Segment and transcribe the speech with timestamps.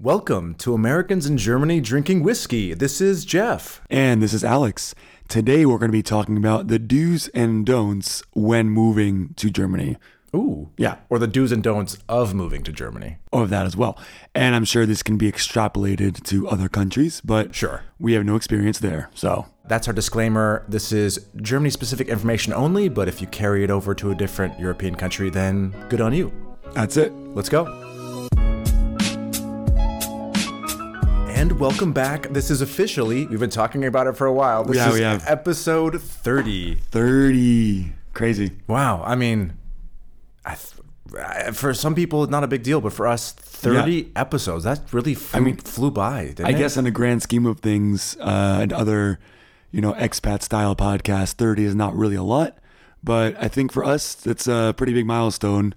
[0.00, 2.72] Welcome to Americans in Germany Drinking Whiskey.
[2.72, 3.80] This is Jeff.
[3.90, 4.94] And this is Alex.
[5.26, 9.96] Today we're going to be talking about the do's and don'ts when moving to Germany.
[10.36, 10.70] Ooh.
[10.76, 10.98] Yeah.
[11.10, 13.16] Or the do's and don'ts of moving to Germany.
[13.32, 13.98] Of that as well.
[14.36, 17.82] And I'm sure this can be extrapolated to other countries, but Sure.
[17.98, 19.10] we have no experience there.
[19.14, 20.64] So, That's our disclaimer.
[20.68, 24.58] This is Germany specific information only, but if you carry it over to a different
[24.60, 26.32] European country, then good on you.
[26.72, 27.12] that's it.
[27.34, 27.87] Let's go.
[31.38, 32.22] And welcome back.
[32.30, 34.64] This is officially, we've been talking about it for a while.
[34.64, 35.22] This Yeah, is we have.
[35.24, 36.74] episode 30.
[36.90, 37.92] 30.
[38.12, 38.50] Crazy.
[38.66, 39.04] Wow.
[39.06, 39.52] I mean,
[40.44, 40.74] I th-
[41.24, 44.80] I- for some people, it's not a big deal, but for us, 30 episodes, that
[44.90, 46.24] really flew, mean, flew by.
[46.34, 46.58] Didn't I it?
[46.58, 49.20] guess in the grand scheme of things, uh, and other,
[49.70, 52.58] you know, expat style podcasts, 30 is not really a lot.
[53.04, 55.72] But I think for us, it's a pretty big milestone.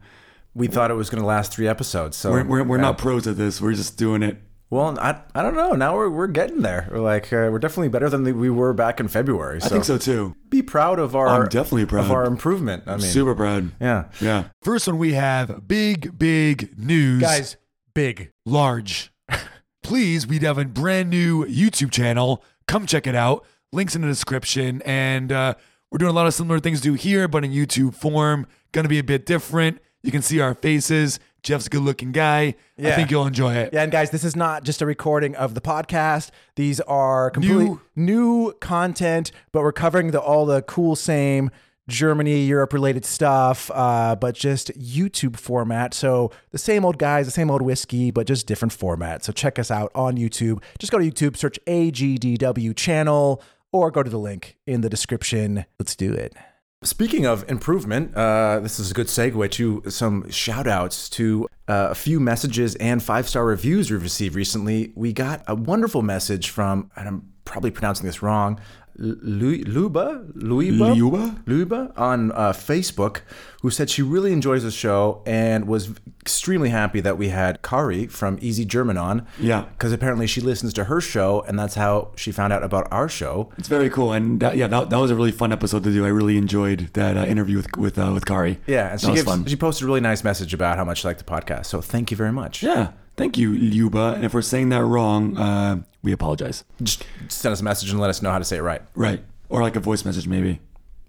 [0.55, 2.17] we thought it was going to last three episodes.
[2.17, 3.61] So We're, we're, we're not pros at this.
[3.61, 4.41] We're just doing it.
[4.71, 5.73] Well, I, I don't know.
[5.73, 6.87] Now we're, we're getting there.
[6.89, 9.59] We're like uh, we're definitely better than we were back in February.
[9.59, 10.33] So I think so too.
[10.49, 11.27] Be proud of our.
[11.27, 12.05] I'm definitely proud.
[12.05, 12.83] of our improvement.
[12.87, 13.71] I mean, Super proud.
[13.81, 14.05] yeah.
[14.21, 14.45] Yeah.
[14.63, 17.21] First one we have big, big news.
[17.21, 17.57] Guys,
[17.93, 18.31] big.
[18.45, 19.11] large.
[19.83, 22.41] Please, we have a brand new YouTube channel.
[22.65, 23.45] Come check it out.
[23.73, 24.81] Links in the description.
[24.85, 25.55] And uh,
[25.91, 28.47] we're doing a lot of similar things to here, but in YouTube form.
[28.71, 29.81] Gonna be a bit different.
[30.01, 31.19] You can see our faces.
[31.43, 32.55] Jeff's a good looking guy.
[32.77, 33.71] I think you'll enjoy it.
[33.73, 36.29] Yeah, and guys, this is not just a recording of the podcast.
[36.55, 41.49] These are completely New- new, content, but we're covering the all the cool same
[41.87, 45.93] Germany, Europe related stuff, uh, but just YouTube format.
[45.93, 49.23] So the same old guys, the same old whiskey, but just different format.
[49.25, 50.61] So check us out on YouTube.
[50.79, 53.41] Just go to YouTube, search AGDW channel,
[53.73, 55.65] or go to the link in the description.
[55.79, 56.35] Let's do it.
[56.83, 61.89] Speaking of improvement, uh, this is a good segue to some shout outs to uh,
[61.91, 64.91] a few messages and five star reviews we've received recently.
[64.95, 68.59] We got a wonderful message from, and I'm probably pronouncing this wrong,
[69.01, 70.25] Lu- Luba?
[70.35, 71.41] Luba?
[71.47, 73.21] Luba on uh, Facebook,
[73.61, 75.89] who said she really enjoys the show and was
[76.21, 79.25] extremely happy that we had Cari from Easy German on.
[79.39, 79.65] Yeah.
[79.71, 83.09] Because apparently she listens to her show, and that's how she found out about our
[83.09, 83.49] show.
[83.57, 84.13] It's very cool.
[84.13, 86.05] And that, yeah, that, that was a really fun episode to do.
[86.05, 88.59] I really enjoyed that uh, interview with with uh, with Cari.
[88.67, 89.45] Yeah, and she was gives, fun.
[89.45, 91.65] she posted a really nice message about how much she liked the podcast.
[91.65, 92.61] So thank you very much.
[92.61, 92.91] Yeah.
[93.17, 94.13] Thank you, Luba.
[94.15, 96.63] And if we're saying that wrong, uh, we apologize.
[96.81, 98.81] Just send us a message and let us know how to say it right.
[98.95, 99.23] Right.
[99.49, 100.59] Or like a voice message, maybe.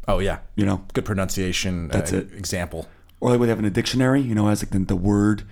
[0.09, 1.89] Oh yeah, You know, good pronunciation.
[1.89, 2.33] That's uh, it.
[2.35, 2.89] Example.
[3.21, 4.21] or like we have in a dictionary.
[4.21, 5.45] You know, as like the, the word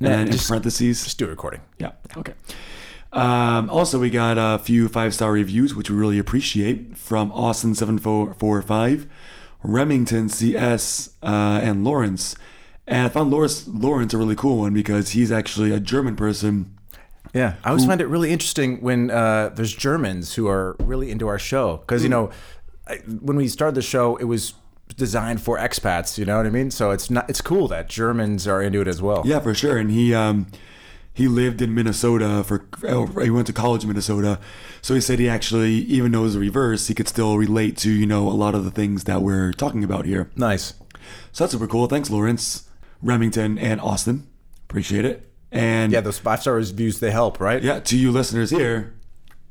[0.00, 1.04] Yeah, and in just- parentheses.
[1.04, 1.60] Just do a recording.
[1.78, 1.92] Yeah.
[2.16, 2.32] Okay.
[3.12, 7.74] Um, also, we got a few five star reviews, which we really appreciate from Austin
[7.74, 9.06] seven four four five,
[9.62, 12.34] Remington CS, uh, and Lawrence.
[12.88, 16.74] And I found Lawrence Lawrence a really cool one because he's actually a German person.
[17.34, 21.28] Yeah, I always find it really interesting when uh, there's Germans who are really into
[21.28, 22.30] our show because you know
[22.86, 24.54] I, when we started the show, it was
[24.96, 26.16] designed for expats.
[26.16, 26.70] You know what I mean?
[26.70, 27.28] So it's not.
[27.28, 29.22] It's cool that Germans are into it as well.
[29.26, 29.76] Yeah, for sure.
[29.76, 30.46] And he um,
[31.12, 34.38] he lived in Minnesota for oh, he went to college in Minnesota,
[34.80, 37.76] so he said he actually, even though it was the reverse, he could still relate
[37.78, 40.30] to you know a lot of the things that we're talking about here.
[40.36, 40.74] Nice.
[41.32, 41.86] So that's super cool.
[41.86, 42.67] Thanks, Lawrence,
[43.02, 44.26] Remington, and Austin.
[44.68, 45.24] Appreciate it.
[45.50, 47.62] And Yeah, those five star reviews they help, right?
[47.62, 48.94] yeah, to you listeners here,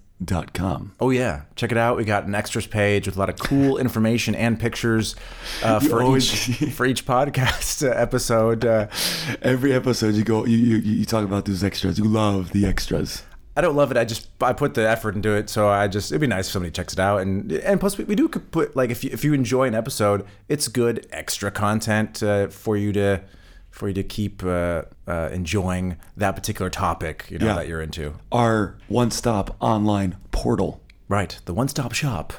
[0.99, 1.41] Oh, yeah.
[1.55, 1.97] Check it out.
[1.97, 5.15] We got an extras page with a lot of cool information and pictures
[5.63, 8.65] uh, for, always- each, for each podcast uh, episode.
[8.65, 8.87] Uh,
[9.41, 11.97] Every episode you go, you, you, you talk about those extras.
[11.97, 13.23] You love the extras.
[13.55, 13.97] I don't love it.
[13.97, 16.53] I just I put the effort into it, so I just it'd be nice if
[16.53, 17.19] somebody checks it out.
[17.19, 20.25] And and plus we, we do put like if you if you enjoy an episode,
[20.47, 23.21] it's good extra content uh, for you to
[23.71, 27.55] for you to keep uh, uh, enjoying that particular topic you know Yeah.
[27.55, 28.13] that you're into.
[28.31, 30.81] Our one stop online portal.
[31.07, 32.33] Right, the one stop shop.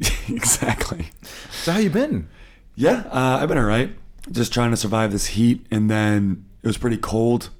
[0.28, 1.10] exactly.
[1.62, 2.28] So how you been?
[2.74, 3.90] Yeah, uh, I've been all right.
[4.30, 7.50] Just trying to survive this heat, and then it was pretty cold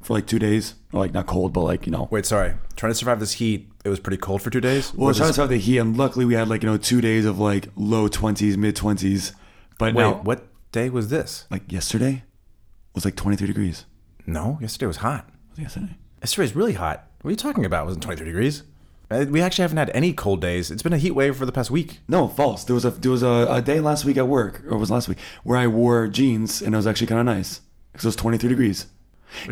[0.00, 0.74] for like two days.
[0.92, 2.08] Or like not cold, but like you know.
[2.10, 2.54] Wait, sorry.
[2.76, 3.68] Trying to survive this heat.
[3.84, 4.92] It was pretty cold for two days.
[4.94, 6.76] Well, I was trying to survive the heat, and luckily we had like you know
[6.76, 9.32] two days of like low twenties, mid twenties.
[9.78, 11.46] But Wait, now, what day was this?
[11.50, 12.24] like yesterday
[13.00, 13.84] was like twenty three degrees.
[14.26, 15.28] No, yesterday was hot.
[15.50, 15.96] Was it yesterday?
[16.20, 17.06] Yesterday's really hot.
[17.22, 17.82] What are you talking about?
[17.82, 18.62] It wasn't 23 degrees.
[19.10, 20.70] Uh, We actually haven't had any cold days.
[20.70, 22.00] It's been a heat wave for the past week.
[22.08, 22.64] No, false.
[22.64, 24.90] There was a there was a, a day last week at work, or it was
[24.90, 27.60] last week, where I wore jeans and it was actually kind of nice
[27.92, 28.86] because it was 23 degrees.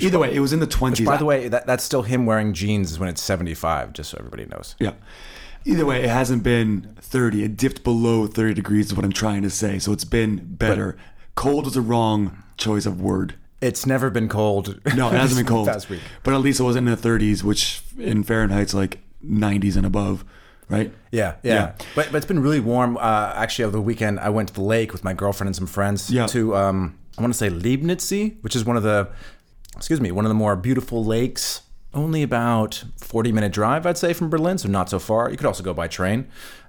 [0.01, 1.05] Either way, it was in the 20s.
[1.07, 4.45] By the way, that, that's still him wearing jeans when it's 75, just so everybody
[4.47, 4.75] knows.
[4.79, 4.93] yeah.
[5.65, 7.45] Either way, it hasn't been 30.
[7.45, 9.79] It dipped below 30 degrees, is what I'm trying to say.
[9.79, 10.97] So it's been better.
[11.39, 13.35] Cold was a wrong choice of word.
[13.61, 14.81] It's never been cold.
[14.97, 15.69] No, it hasn't been cold.
[15.69, 16.01] Past week.
[16.25, 20.25] But at least it wasn't in the 30s, which in Fahrenheit's like 90s and above,
[20.69, 20.93] right?
[21.13, 21.73] Yeah, yeah, Yeah.
[21.95, 22.97] But but it's been really warm.
[22.97, 25.67] Uh, actually, over the weekend, I went to the lake with my girlfriend and some
[25.69, 26.27] friends Yeah.
[26.27, 29.09] to um, I want to say Liepnitzsee, which is one of the
[29.77, 31.63] excuse me, one of the more beautiful lakes.
[31.95, 35.31] Only about forty minute drive, I'd say, from Berlin, so not so far.
[35.31, 36.27] You could also go by train.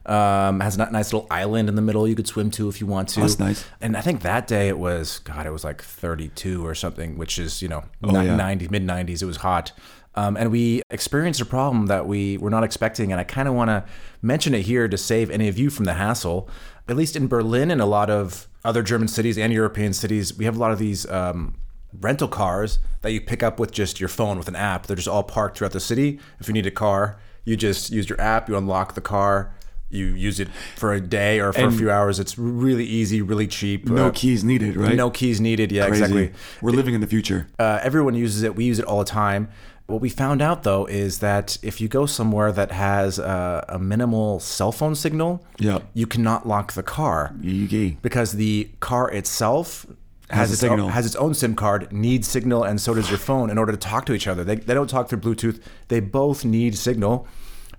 [0.10, 2.88] Um, has a nice little island in the middle you could swim to if you
[2.88, 3.20] want to.
[3.20, 3.64] Oh, that's nice.
[3.80, 7.16] And I think that day it was God, it was like thirty two or something,
[7.18, 8.56] which is you know Oh, yeah.
[8.72, 9.22] mid nineties.
[9.22, 9.72] It was hot.
[10.16, 13.12] Um, and we experienced a problem that we were not expecting.
[13.12, 13.86] And I kind of want to
[14.24, 16.50] mention it here to save any of you from the hassle.
[16.88, 20.46] At least in Berlin and a lot of other German cities and European cities, we
[20.46, 21.54] have a lot of these um,
[22.02, 24.88] rental cars that you pick up with just your phone with an app.
[24.88, 26.20] They're just all parked throughout the city.
[26.40, 29.54] If you need a car, you just use your app, you unlock the car,
[29.90, 32.20] you use it for a day or for a few hours.
[32.20, 33.88] It's really easy, really cheap.
[33.90, 34.96] No Uh, keys needed, right?
[34.96, 35.72] No keys needed.
[35.72, 36.04] Yeah, Crazy.
[36.04, 36.32] exactly
[36.62, 37.48] We're living in the future.
[37.58, 38.56] uh, everyone uses it.
[38.56, 39.48] We use it all the time.
[39.88, 43.80] What we found out though is that if you go somewhere that has uh, a
[43.80, 45.80] minimal cell phone signal, Yeah.
[45.96, 47.98] you cannot lock the car Yee.
[48.04, 49.88] because the car itself
[50.30, 50.86] Has has, its signal.
[50.86, 53.72] Own, has its own SIM card, needs signal, and so does your phone in order
[53.72, 54.44] to talk to each other.
[54.44, 55.60] They, they don't talk through Bluetooth.
[55.88, 57.26] They both need signal.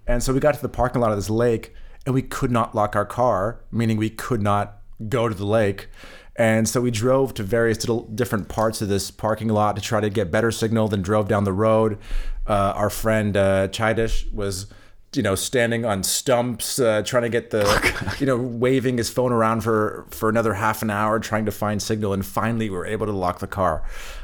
[0.08, 1.72] And so we got to the parking lot of this lake
[2.06, 5.88] and we could not lock our car, meaning we could not go to the lake.
[6.37, 10.00] And so we drove to various little different parts of this parking lot to try
[10.00, 11.99] to get better signal, then drove down the road.
[12.47, 14.67] Uh, our friend uh, Chaidish was
[15.14, 19.32] you know, standing on stumps, uh, trying to get the, you know, waving his phone
[19.32, 22.87] around for for another half an hour, trying to find signal, and finally we were
[22.87, 23.82] able to lock the car.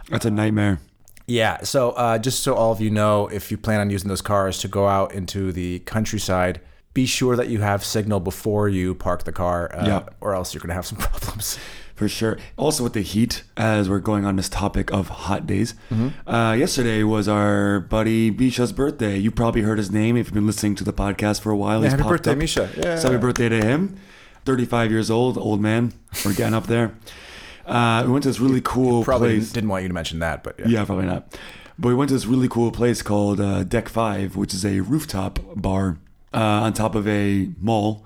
[0.08, 0.78] That's a nightmare.
[1.26, 1.62] Yeah.
[1.64, 4.58] So uh, just so all of you know, if you plan on using those cars
[4.60, 6.60] to go out into the countryside,
[6.96, 10.02] be sure that you have signal before you park the car, uh, Yeah.
[10.20, 11.58] or else you're gonna have some problems.
[11.94, 12.36] For sure.
[12.58, 16.08] Also, with the heat, as we're going on this topic of hot days, Mm-hmm.
[16.28, 19.16] uh, yesterday was our buddy Misha's birthday.
[19.16, 21.80] You probably heard his name if you've been listening to the podcast for a while.
[21.82, 22.38] He's happy birthday, up.
[22.38, 22.68] Misha.
[22.76, 22.96] Yeah.
[22.98, 23.96] So happy birthday to him.
[24.44, 25.92] 35 years old, old man.
[26.24, 26.94] We're getting up there.
[27.66, 29.52] Uh, we went to this really cool Probably place.
[29.52, 30.66] didn't want you to mention that, but yeah.
[30.68, 31.22] Yeah, probably not.
[31.78, 34.80] But we went to this really cool place called uh, Deck Five, which is a
[34.80, 35.98] rooftop bar
[36.36, 38.04] uh, on top of a mall.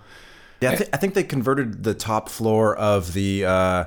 [0.61, 3.85] Yeah, I, th- I think they converted the top floor of the uh,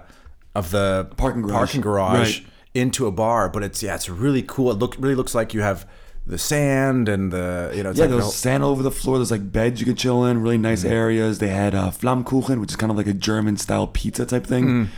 [0.56, 1.54] of the Parking garage.
[1.58, 2.48] parking garage Right.
[2.74, 3.50] into a bar.
[3.50, 4.72] But it's yeah, it's really cool.
[4.72, 5.88] It look really looks like you have
[6.26, 8.92] the sand and the you know it's Yeah, like there the sand all over the
[8.92, 9.18] floor.
[9.18, 11.40] There's like beds you could chill in, really nice areas.
[11.40, 14.90] They had uh, Flammkuchen, which is kind of like a German style pizza type thing.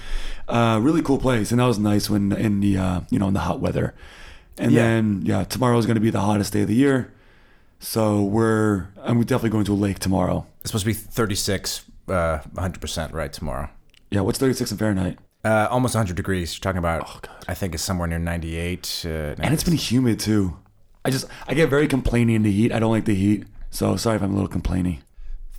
[0.47, 3.33] Uh, really cool place, and that was nice when in the uh, you know in
[3.33, 3.93] the hot weather.
[4.57, 4.83] And Yeah.
[4.83, 7.11] then yeah, tomorrow is going to be the hottest day of the year.
[7.85, 10.47] So we're I'm definitely going to a lake tomorrow.
[10.61, 13.69] it's supposed to be 36, uh, 100 percent right tomorrow.
[14.09, 15.19] Yeah, what's 36 in Fahrenheit?
[15.43, 16.55] Uh, almost 100 degrees.
[16.55, 17.03] You're talking about.
[17.07, 19.03] oh, I think it's somewhere near 98.
[19.05, 19.09] Uh,
[19.39, 20.57] And it's been humid too.
[21.05, 22.71] I just I get very complaining in the heat.
[22.71, 23.45] I don't like the heat.
[23.69, 25.03] So sorry if I'm a little complaining.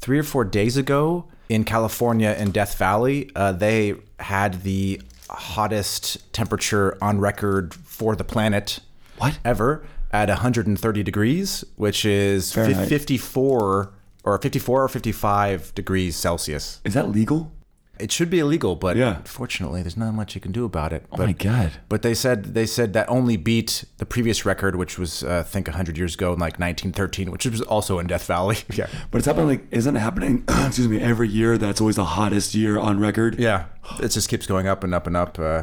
[0.01, 6.33] three or four days ago in California in Death Valley, uh, they had the hottest
[6.33, 8.81] temperature on record for the planet
[9.19, 9.39] What?
[9.45, 9.85] ever
[10.23, 12.89] at 130 degrees, which is fif- Fahrenheit.
[12.89, 13.93] 54
[14.25, 16.81] or 54 or 55 degrees Celsius.
[16.85, 17.53] Is that legal?
[17.99, 19.17] It should be illegal, but Yeah.
[19.19, 21.07] unfortunately, there's not much you can do about it.
[21.13, 21.73] Oh but, my god.
[21.89, 25.43] But they said they said that only beat the previous record, which was uh, I
[25.49, 28.59] think 100 years ago in like 1913, which was also in Death Valley.
[28.75, 28.89] yeah.
[29.11, 32.55] But it's happening like isn't it happening excuse me every year that's always the hottest
[32.55, 33.39] year on record?
[33.39, 33.67] Yeah,
[34.01, 35.39] it just keeps going up and up and up.
[35.39, 35.63] Uh,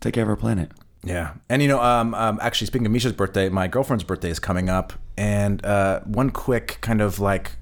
[0.00, 0.70] Take care of our planet.
[1.06, 4.38] Yeah, and you know, um, um, actually, speaking of Misha's birthday, my girlfriend's birthday is
[4.38, 7.52] coming up, and uh, one quick kind of like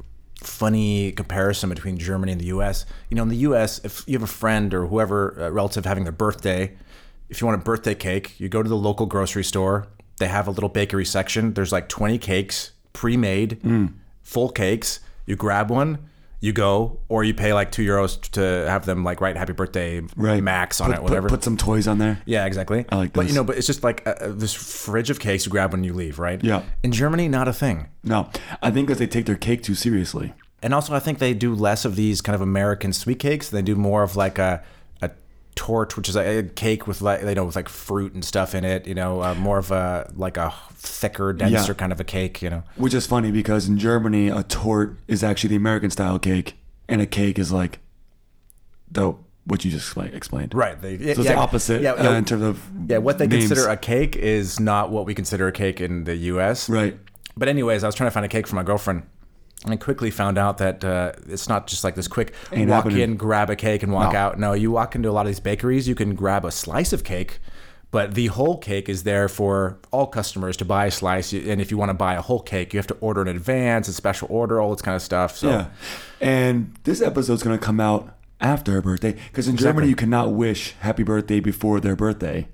[0.40, 2.86] funny comparison between Germany and the U.S.
[3.10, 6.04] You know, in the U.S., if you have a friend or whoever uh, relative having
[6.04, 6.74] their birthday,
[7.28, 9.88] if you want a birthday cake, you go to the local grocery store.
[10.18, 11.54] They have a little bakery section.
[11.54, 13.60] There's like 20 cakes pre-made,
[14.22, 15.00] full cakes.
[15.26, 15.98] You grab one,
[16.44, 20.02] you go, or you pay like two euros to have them like write "Happy Birthday"
[20.14, 21.28] max on put, it, whatever.
[21.30, 22.20] Put, put some toys on there.
[22.26, 22.84] Yeah, exactly.
[22.90, 25.50] I like But you know, but it's just like uh, this fridge of cakes you
[25.50, 26.44] grab when you leave, right?
[26.44, 26.62] Yeah.
[26.82, 27.88] In Germany, not a thing.
[28.02, 28.28] No,
[28.62, 30.34] I think because they take their cake too seriously.
[30.62, 33.48] And also, I think they do less of these kind of American sweet cakes.
[33.48, 34.62] They do more of like a
[35.54, 38.54] tort, which is a, a cake with like you know with like fruit and stuff
[38.54, 38.86] in it.
[38.86, 41.74] You know, uh, more of a like a thicker, denser Yeah.
[41.76, 42.42] kind of a cake.
[42.42, 42.62] You know.
[42.76, 46.54] Which is funny because in Germany, a tort is actually the American style cake,
[46.88, 47.78] and a cake is like
[48.90, 49.14] the
[49.46, 50.54] what you just expla- explained.
[50.54, 50.80] Right.
[50.80, 53.48] They, So it's the opposite Yeah, uh, in terms of yeah, what they names.
[53.48, 56.68] consider a cake is not what we consider a cake in the U.S.
[56.70, 56.98] right.
[57.36, 59.02] But anyways, I was trying to find a cake for my girlfriend.
[59.64, 62.84] And I quickly found out that uh, it's not just like this quick Ain't walk
[62.84, 63.00] happening.
[63.00, 64.18] in, grab a cake, and walk No.
[64.18, 64.38] out.
[64.38, 67.02] No, you walk into a lot of these bakeries, you can grab a slice of
[67.02, 67.38] cake,
[67.90, 71.32] but the whole cake is there for all customers to buy a slice.
[71.32, 73.88] And if you want to buy a whole cake, you have to order in advance,
[73.88, 75.36] a special order, all this kind of stuff.
[75.36, 75.66] So Yeah.
[76.20, 79.72] And this episode's going to come out after her birthday because in Exactly.
[79.72, 82.48] Germany you cannot wish happy birthday before their birthday.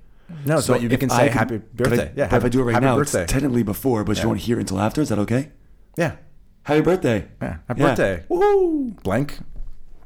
[0.45, 2.11] no, so, you can I say can- happy but I- birthday.
[2.15, 3.23] yeah, but if I do it right happy now, birthday.
[3.23, 5.01] it's technically before, but you won't hear it until after.
[5.01, 5.51] Is that okay?
[5.97, 6.15] yeah,
[6.63, 7.27] Happy birthday.
[7.41, 7.87] yeah, happy Yeah.
[7.87, 8.23] birthday.
[8.29, 9.01] Woohoo!
[9.03, 9.39] Blank.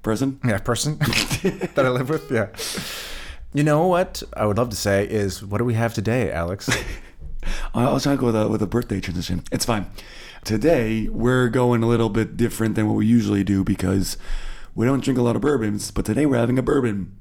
[0.04, 0.40] Person.
[0.46, 2.30] Yeah, person that I live with.
[2.32, 2.48] Yeah.
[3.54, 6.70] You know what I would love to say is, what do we have today, Alex?
[7.74, 9.44] I was trying to go with a, with a birthday transition.
[9.52, 9.88] It's fine.
[10.44, 14.18] Today, we're going a little bit different than what we usually do because
[14.76, 17.18] we don't drink a lot of bourbons, but today we're having a bourbon.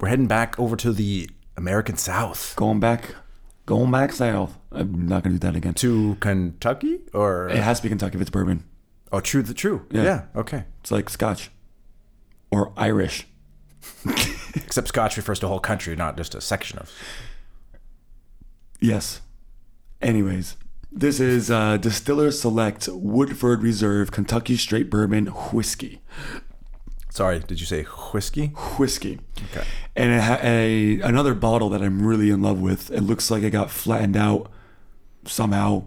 [0.00, 3.14] We're heading back over to the American South Going back,
[3.66, 4.58] going back south.
[4.72, 5.74] I'm not going to do that again.
[5.74, 8.64] to Kentucky, or It has to be Kentucky if it's bourbon.
[9.12, 9.86] Oh, true, the true.
[9.90, 10.02] Yeah.
[10.02, 10.22] Yeah.
[10.36, 10.64] Okay.
[10.80, 11.50] It's like Scotch
[12.50, 13.26] or Irish.
[14.54, 16.90] Except Scotch refers to a whole country, not just a section of.
[18.80, 19.20] Yes.
[20.00, 20.56] Anyways,
[20.92, 26.00] this is uh, Distiller Select Woodford Reserve Kentucky Straight Bourbon Whiskey.
[27.10, 28.48] Sorry, did you say whiskey?
[28.76, 29.20] Whiskey.
[29.50, 29.64] Okay.
[29.94, 32.90] And it ha- a, another bottle that I'm really in love with.
[32.90, 34.50] It looks like it got flattened out
[35.24, 35.84] somehow.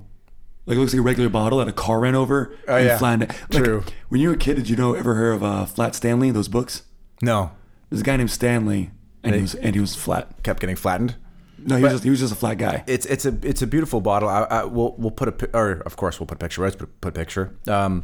[0.68, 2.98] Like it looks like a regular bottle that a car ran over Oh, and yeah.
[3.00, 3.30] flattened it.
[3.52, 3.84] Like, True.
[4.10, 6.30] When you were a kid, did you know ever hear of uh, Flat Stanley?
[6.30, 6.84] Those books.
[7.22, 7.52] No,
[7.90, 8.92] There's a guy named Stanley,
[9.24, 10.44] and he was and he was flat.
[10.44, 11.16] kept getting flattened.
[11.58, 12.84] No, he was just, he was just a flat guy.
[12.86, 14.30] It's it's a it's a beautiful bottle.
[14.30, 16.62] I, I we'll we'll put a or of course we'll put a picture.
[16.62, 17.56] Let's put, put a picture.
[17.68, 18.04] Um,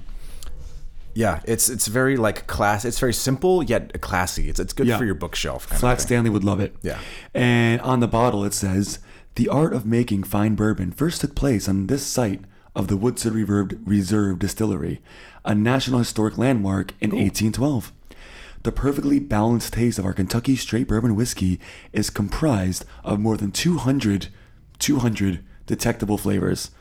[1.16, 2.86] yeah, it's it's very like class.
[2.86, 4.50] It's very simple yet classy.
[4.50, 4.98] It's it's good Yeah.
[4.98, 5.66] for your bookshelf.
[5.66, 6.02] Flat.
[6.02, 6.76] Stanley would love it.
[6.82, 6.98] Yeah.
[7.34, 8.98] And on the bottle it says,
[9.36, 12.42] "The art of making fine bourbon first took place on this site
[12.76, 15.02] of the Woodford Reserve, Reserve Distillery,
[15.46, 17.92] a National Historic Landmark in 1812."
[18.64, 21.60] The perfectly balanced taste of our Kentucky straight bourbon whiskey
[21.92, 24.30] is comprised of more than 200,
[24.80, 26.72] 200 detectable flavors.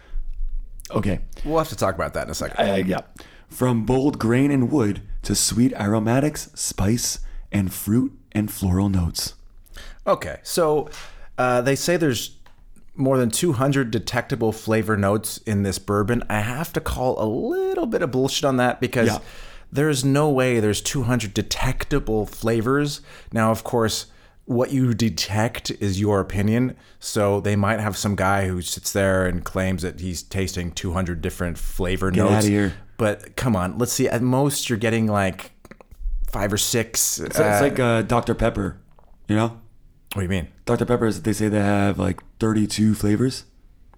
[0.92, 2.56] Okay, We'll have to talk about that in a second.
[2.70, 3.00] uh, yeah.
[3.48, 7.18] From bold grain and wood to sweet aromatics, spice,
[7.50, 9.34] and fruit and floral notes.
[10.06, 10.88] Okay, so
[11.36, 12.36] uh, they say there's
[12.94, 16.22] more than 200 detectable flavor notes in this bourbon.
[16.28, 19.18] I have to call a little bit of bullshit on that because Yeah.
[19.72, 23.00] there's no way there's 200 detectable flavors.
[23.32, 24.06] Now, of course,
[24.44, 26.76] what you detect is your opinion.
[26.98, 31.22] So they might have some guy who sits there and claims that he's tasting 200
[31.22, 32.32] different flavor Get notes.
[32.44, 32.74] outta here.
[32.98, 34.08] But come on, let's see.
[34.08, 35.52] At most, you're getting like
[36.30, 37.00] five or six.
[37.00, 38.34] So it's like uh, Dr.
[38.34, 38.76] Pepper,
[39.28, 39.60] you know?
[40.14, 40.48] What do you mean?
[40.64, 40.84] Dr.
[40.84, 43.44] Pepper is they say they have like 32 flavors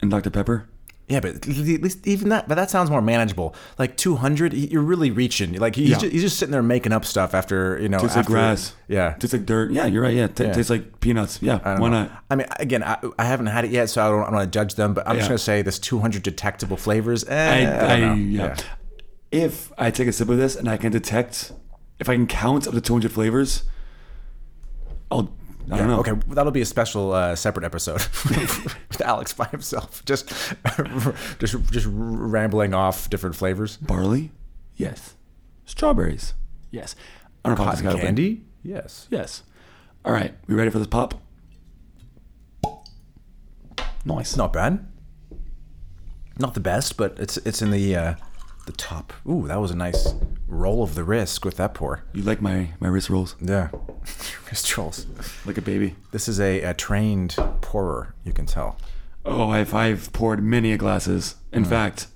[0.02, 0.30] in Dr.
[0.30, 0.68] Pepper.
[1.06, 3.54] Yeah, but at least even that, but that sounds more manageable.
[3.78, 5.52] Like 200, you're really reaching.
[5.58, 5.98] Like he's, Yeah.
[5.98, 8.74] just, he's just sitting there making up stuff after, you know, Tastes like grass.
[8.88, 9.12] Yeah.
[9.18, 9.70] Tastes like dirt.
[9.72, 10.14] Yeah, you're right.
[10.14, 10.52] Yeah, T- Yeah.
[10.54, 11.40] tastes like peanuts.
[11.42, 12.04] Yeah, why know.
[12.04, 12.24] not?
[12.30, 14.58] I mean, again, I, I haven't had it yet, so I don't, don't want to
[14.58, 17.22] judge them, but I'm just going to say this 200 detectable flavors.
[17.28, 18.56] Eh, I, I, I, yeah.
[19.30, 21.52] If I take a sip of this and I can detect,
[21.98, 23.64] if I can count up to 200 flavors,
[25.10, 25.36] I'll,
[25.70, 26.00] I don't know.
[26.00, 27.94] Okay, that'll be a special uh, separate episode
[28.28, 30.28] with Alex by himself, just
[31.38, 33.76] just just rambling off different flavors.
[33.78, 34.30] Barley?
[34.76, 35.14] Yes.
[35.64, 36.34] Strawberries?
[36.70, 36.94] Yes.
[37.44, 38.06] I don't know if Cotton got open.
[38.06, 38.44] candy?
[38.62, 39.06] Yes.
[39.10, 39.42] Yes.
[40.04, 40.34] All right.
[40.46, 41.14] We ready for this pop?
[44.04, 44.36] Nice.
[44.36, 44.86] Not bad.
[46.38, 48.14] Not the best, but it's it's in the uh,
[48.66, 49.12] the top.
[49.28, 50.14] Ooh, that was a nice
[50.46, 52.04] roll of the wrist with that pour.
[52.12, 53.36] You like my, my wrist rolls?
[53.40, 53.70] Yeah,
[54.50, 55.06] wrist rolls.
[55.44, 55.96] Like a baby.
[56.12, 58.14] This is a, a trained pourer.
[58.24, 58.78] You can tell.
[59.24, 61.36] Oh, I've, I've poured many a glasses.
[61.52, 61.68] In mm.
[61.68, 62.08] fact,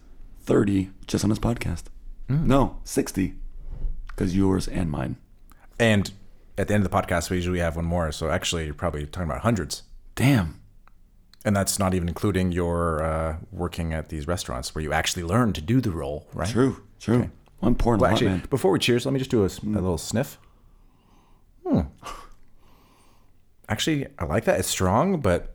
[0.43, 1.85] 30 just on this podcast.
[2.29, 2.45] Mm.
[2.45, 3.35] No, 60.
[4.09, 5.17] Because yours and mine.
[5.79, 6.11] And
[6.57, 8.11] at the end of the podcast, we usually have one more.
[8.13, 9.85] So actually, you're probably talking about hundreds.
[10.15, 10.61] Damn.
[11.45, 15.53] And that's not even including your uh, working at these restaurants where you actually learn
[15.53, 16.49] to do the roll, right?
[16.49, 17.31] True, true.
[17.63, 19.99] I'm pouring Well, a lot, actually, before we cheers, let me just do a little
[19.99, 20.39] sniff.
[21.67, 21.81] Hmm.
[23.69, 24.59] Actually, I like that.
[24.59, 25.55] It's strong, but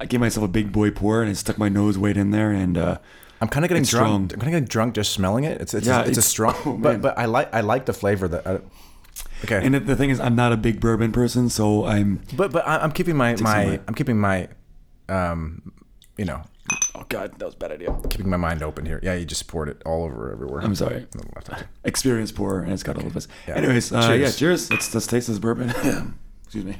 [0.00, 2.50] I gave myself a big boy pour and I stuck my nose weight in there
[2.50, 2.98] and uh,
[3.40, 4.06] I'm kind of getting drunk.
[4.06, 4.22] strong.
[4.22, 5.60] I'm kind of getting drunk just smelling it.
[5.60, 7.92] It's it's, Yeah, a, it's, a strong, oh, but but I like I like the
[7.92, 8.46] flavor that.
[8.46, 8.58] Uh,
[9.44, 9.64] Okay.
[9.64, 12.22] And the, thing is, I'm not a big bourbon person, so I'm.
[12.34, 13.80] But but I- I'm keeping my my.
[13.86, 14.48] I'm keeping my,
[15.08, 15.72] um,
[16.16, 16.42] you know,
[16.96, 17.96] Oh God, that was a bad idea.
[18.10, 18.98] keeping my mind open here.
[19.02, 20.62] Yeah, you just poured it all over everywhere.
[20.62, 20.96] I'm sorry.
[21.02, 21.66] On the left hand.
[21.84, 23.28] Experience pour, and it's got all of us.
[23.46, 23.54] Yeah.
[23.56, 24.20] Anyways, uh, Cheers.
[24.20, 24.70] yeah, cheers.
[24.70, 25.70] Let's let's taste this bourbon.
[26.44, 26.76] Excuse me.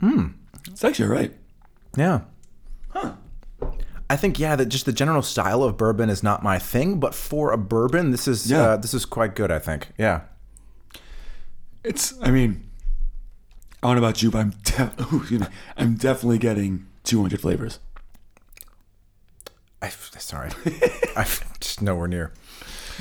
[0.00, 0.26] Hmm.
[0.68, 1.32] It's actually all right.
[1.96, 2.20] Yeah.
[2.90, 3.12] Huh.
[4.10, 7.14] I think yeah that just the general style of bourbon is not my thing, but
[7.14, 8.60] for a bourbon, this is Yeah.
[8.62, 9.50] uh, this is quite good.
[9.50, 9.88] I think.
[9.98, 10.22] Yeah.
[11.84, 12.14] It's.
[12.22, 12.68] I mean,
[13.82, 14.50] I don't know about you, but I'm.
[14.64, 15.46] De- ooh, excuse me.
[15.76, 17.78] I'm definitely getting 200 flavors.
[19.82, 20.50] I sorry,
[21.16, 21.26] I'm
[21.60, 22.32] just nowhere near.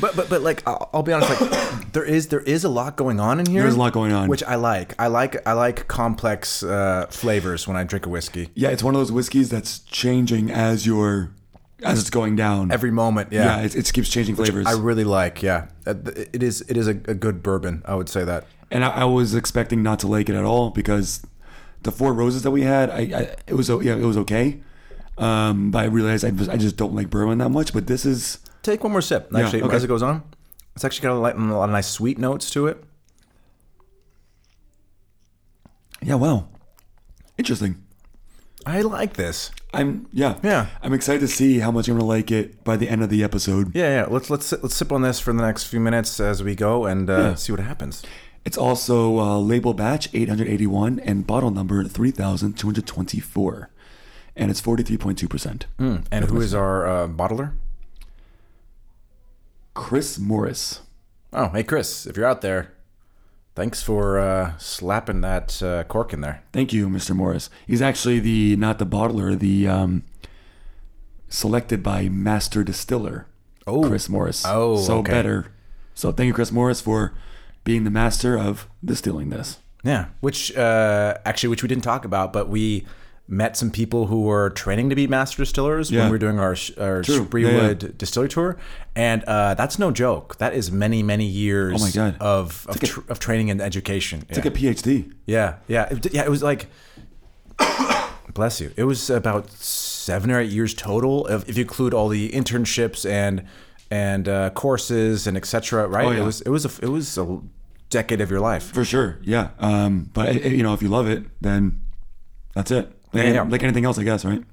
[0.02, 2.98] But but but like I'll, I'll be honest, like there is there is a lot
[2.98, 3.62] going on in here.
[3.62, 4.28] There's a lot going on.
[4.28, 4.94] which I like.
[5.00, 8.50] I like I like complex uh, flavors when I drink a whiskey.
[8.56, 11.32] Yeah, it's one of those whiskeys that's changing as you're
[11.84, 12.72] as it's going down.
[12.72, 13.66] Every moment, yeah, yeah.
[13.66, 14.66] it, it keeps changing flavors.
[14.66, 15.42] I really like.
[15.42, 15.94] Yeah, Uh,
[16.34, 17.82] it is it is a, a good bourbon.
[17.86, 18.46] I would say that.
[18.74, 21.26] And I, I was expecting not to like it at all because
[21.84, 24.60] the four roses that we had, I, I it was yeah, it was okay.
[25.18, 27.72] Um, but I realized I just, I just don't like bourbon that much.
[27.72, 29.30] But this is Take one more sip.
[29.32, 29.76] Yeah, Actually, okay.
[29.76, 30.24] as it goes on,
[30.76, 32.84] it's actually got a, light, a lot of nice sweet notes to it.
[36.02, 36.48] yeah, wow,
[37.38, 37.82] interesting.
[38.66, 39.52] I like this.
[39.74, 40.68] I'm yeah Yeah.
[40.82, 43.24] I'm excited to see how much I'm gonna like it by the end of the
[43.24, 43.76] episode.
[43.76, 44.06] Yeah, yeah.
[44.10, 47.10] Let's let's let's sip on this for the next few minutes as we go and
[47.10, 47.36] uh, Yeah.
[47.36, 48.04] see what happens.
[48.46, 53.70] It's also uh, label batch 881 and bottle number 3224,
[54.36, 55.66] and it's 43.2 percent.
[56.12, 57.54] And who is our uh, bottler?
[59.74, 60.82] Chris Morris.
[61.32, 62.74] Oh, hey Chris, if you're out there,
[63.56, 66.44] thanks for uh, slapping that uh, cork in there.
[66.52, 67.16] Thank you, Mr.
[67.16, 67.50] Morris.
[67.66, 70.04] He's actually the not the bottler, the um,
[71.30, 73.26] selected by master distiller.
[73.66, 73.88] Oh.
[73.88, 74.44] Chris Morris.
[74.46, 75.12] Oh, so okay.
[75.12, 75.52] better.
[75.96, 77.14] So thank you, Chris Morris, for
[77.64, 79.60] being the master of distilling this.
[79.84, 82.86] Yeah, which uh, actually, which we didn't talk about, but we
[83.28, 86.02] met some people who were training to be master distillers Yeah.
[86.02, 87.26] when we were doing our our True.
[87.26, 88.58] Spreewood distillery tour,
[88.96, 90.38] and uh, that's no joke.
[90.38, 91.82] That is many many years.
[91.82, 92.18] Oh my God.
[92.22, 94.24] of of, a- tr- of training and education.
[94.30, 95.14] It's like a PhD.
[95.26, 96.24] Yeah, yeah, it, yeah.
[96.24, 96.68] It was like,
[98.34, 98.72] bless you.
[98.76, 103.10] It was about seven or eight years total, if, if you include all the internships
[103.10, 103.46] and
[103.94, 105.88] and uh, courses and etc.
[105.88, 106.06] Right?
[106.08, 106.22] Oh, yeah.
[106.22, 107.40] It was it was a it was a
[107.92, 108.64] decade of your life.
[108.74, 109.50] For sure, yeah.
[109.60, 111.80] Um, but uh, you know, if you love it, then
[112.56, 112.86] that's it.
[113.14, 113.42] Like, Yeah, yeah.
[113.44, 114.44] like anything else, I guess, right?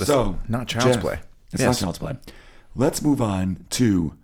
[0.00, 1.20] so, not child's Jeff, play.
[1.52, 1.80] It's Yes.
[1.80, 2.16] not child's play.
[2.74, 4.14] Let's move on to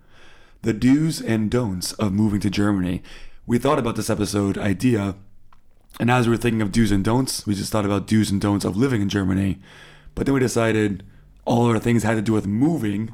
[0.61, 3.01] the do's and don'ts of moving to Germany.
[3.45, 5.15] We thought about this episode idea,
[5.99, 8.41] and as we were thinking of do's and don'ts, we just thought about do's and
[8.41, 9.59] don'ts of living in Germany.
[10.13, 11.03] But then we decided
[11.45, 13.13] all of our things had to do with moving.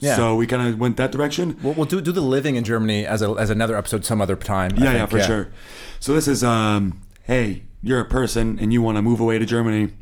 [0.00, 0.16] Yeah.
[0.16, 1.56] So we kind of went that direction.
[1.62, 4.34] We'll, we'll do do the living in Germany as a, as another episode some other
[4.36, 4.72] time.
[4.76, 5.48] Yeah, yeah, for sure.
[6.00, 9.46] So this is um hey, you're a person and you want to move away to
[9.46, 9.92] Germany.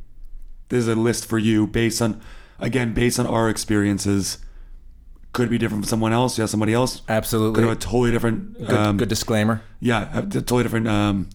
[0.69, 2.21] This is a list for you based on
[2.61, 4.39] again, based on our experiences.
[5.33, 7.03] Could be different from someone else, yeah, somebody else.
[7.09, 7.57] Absolutely.
[7.61, 9.63] Could have a totally different Good, um, good disclaimer.
[9.79, 11.29] yeah, a totally different um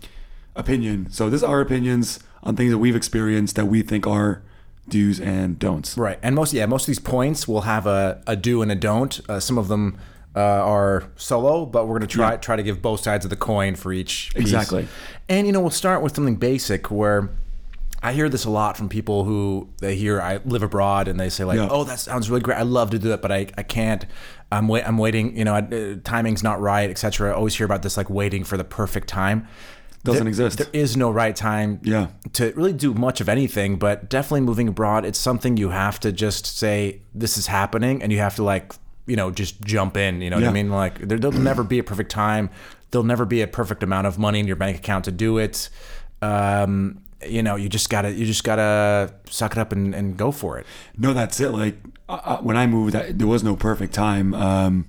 [0.56, 1.10] opinion.
[1.12, 4.42] So this is our opinions on things that we've experienced that we think are
[4.90, 5.98] do's and don'ts.
[5.98, 8.76] Right, and most yeah, most of these points will have a, a do and a
[8.76, 9.20] don't.
[9.30, 9.98] Uh, some of them
[10.36, 12.38] uh, are solo, but we're gonna try Yeah.
[12.38, 14.32] try to give both sides of the coin for each.
[14.34, 14.42] Piece.
[14.42, 14.88] Exactly.
[15.30, 17.30] And you know, we'll start with something basic where.
[18.06, 21.30] I hear this a lot from people who they hear I live abroad and they
[21.30, 21.70] say like, Yeah.
[21.72, 22.58] "Oh, that sounds really great.
[22.58, 24.06] I love to do it, but I, I can't.
[24.52, 24.84] I'm wait.
[24.86, 25.38] I'm waiting.
[25.38, 28.58] You know, uh, timing's not right, etc." I always hear about this like waiting for
[28.58, 29.48] the perfect time.
[30.04, 30.58] Doesn't There- exist.
[30.58, 32.08] There is no right time Yeah.
[32.34, 36.12] to really do much of anything, but definitely moving abroad, it's something you have to
[36.12, 38.74] just say, this is happening, and you have to like,
[39.08, 40.22] you know, just jump in.
[40.22, 40.70] You know what I mean?
[40.70, 42.50] Like, there, there'll never be a perfect time.
[42.92, 45.70] There'll never be a perfect amount of money in your bank account to do it.
[46.22, 50.32] Um, you know, you just gotta, you just gotta suck it up and, and go
[50.32, 50.66] for it.
[50.98, 51.50] No, that's it.
[51.52, 51.78] Like
[52.10, 54.34] uh, uh, when I moved, I, there was no perfect time.
[54.34, 54.86] Um,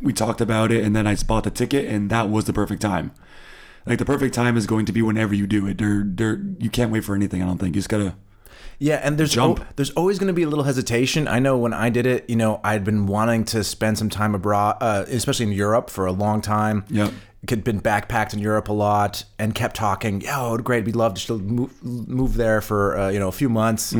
[0.00, 2.80] we talked about it, and then I bought the ticket, and that was the perfect
[2.80, 3.10] time.
[3.88, 5.78] Like the perfect time is going to be whenever you do it.
[5.78, 7.42] There, there, you can't wait for anything.
[7.42, 8.14] I don't think you just gotta.
[8.80, 11.26] Yeah, and there's al- there's always going to be a little hesitation.
[11.26, 14.36] I know when I did it, you know, I'd been wanting to spend some time
[14.36, 16.84] abroad, uh, especially in Europe, for a long time.
[16.88, 17.10] Yeah,
[17.48, 20.20] Had been backpacked in Europe a lot, and kept talking.
[20.20, 23.48] Yeah, oh, great, we'd love to move move there for uh, you know a few
[23.48, 23.92] months.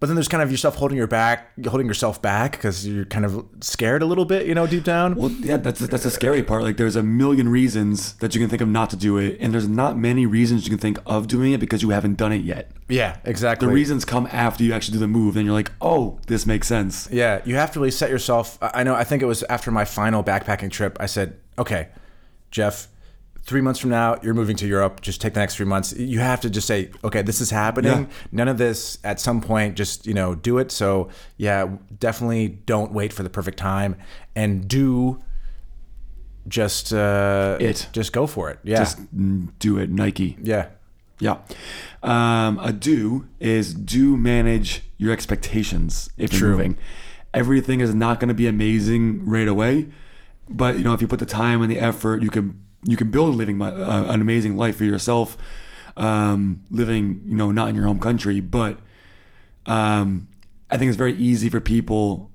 [0.00, 3.24] But then there's kind of yourself holding your back, holding yourself back because you're kind
[3.24, 5.16] of scared a little bit, you know, deep down.
[5.16, 6.62] Well, yeah, that's that's the scary part.
[6.62, 9.52] Like, there's a million reasons that you can think of not to do it, and
[9.52, 12.42] there's not many reasons you can think of doing it because you haven't done it
[12.42, 12.70] yet.
[12.88, 13.66] yeah, exactly.
[13.66, 15.34] The reasons come after you actually do the move.
[15.34, 17.08] Then you're like, oh, this makes sense.
[17.10, 18.56] Yeah, you have to really set yourself.
[18.62, 18.94] I I know.
[18.94, 20.96] I think it was after my final backpacking trip.
[21.00, 21.88] I said, "Okay,
[22.52, 22.86] Jeff,
[23.48, 25.00] three months from now, you're moving to Europe.
[25.00, 25.94] Just take the next three months.
[25.94, 28.02] You have to just say, okay, this is happening.
[28.02, 28.14] Yeah.
[28.30, 29.74] None of this at some point.
[29.74, 30.70] Just you know, do it.
[30.70, 31.08] So
[31.38, 31.66] yeah,
[31.98, 33.96] definitely don't wait for the perfect time,
[34.36, 35.22] and do
[36.46, 37.88] just uh, It.
[37.92, 38.58] Just go for it.
[38.62, 38.98] Yeah, Just
[39.58, 40.36] do it, Nike.
[40.42, 40.68] yeah,
[41.20, 41.38] Yeah.
[42.02, 46.76] Um, a do is do manage your expectations if you're moving.
[47.34, 49.88] Everything is not going to be amazing right away,
[50.48, 53.10] but you know if you put the time and the effort, you can you can
[53.10, 55.36] build a living uh, an amazing life for yourself.
[55.96, 58.78] Um, living, you know, not in your home country, but
[59.66, 60.28] um,
[60.70, 62.30] I think it's very easy for people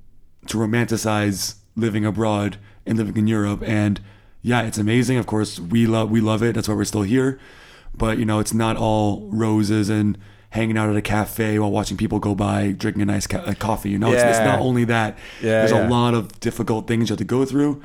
[0.48, 3.64] to romanticize living abroad and living in Europe.
[3.66, 4.02] And
[4.42, 5.18] yeah, it's amazing.
[5.18, 6.56] Of course, we love we love it.
[6.56, 7.40] That's why we're still here.
[7.96, 10.18] But you know, it's not all roses and
[10.50, 13.90] hanging out at a cafe while watching people go by drinking a nice ca- coffee.
[13.90, 15.18] You know, it's, it's not only that.
[15.42, 15.88] Yeah, There's yeah.
[15.88, 17.82] a lot of difficult things you have to go through,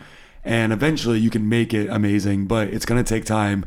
[0.49, 2.47] and eventually you can make it amazing.
[2.47, 3.65] But it's gonna take time.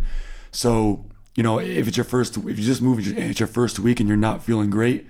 [0.51, 3.99] So you know, if it's your first, if you just moved, it's your first week
[4.01, 5.07] and you're not feeling great,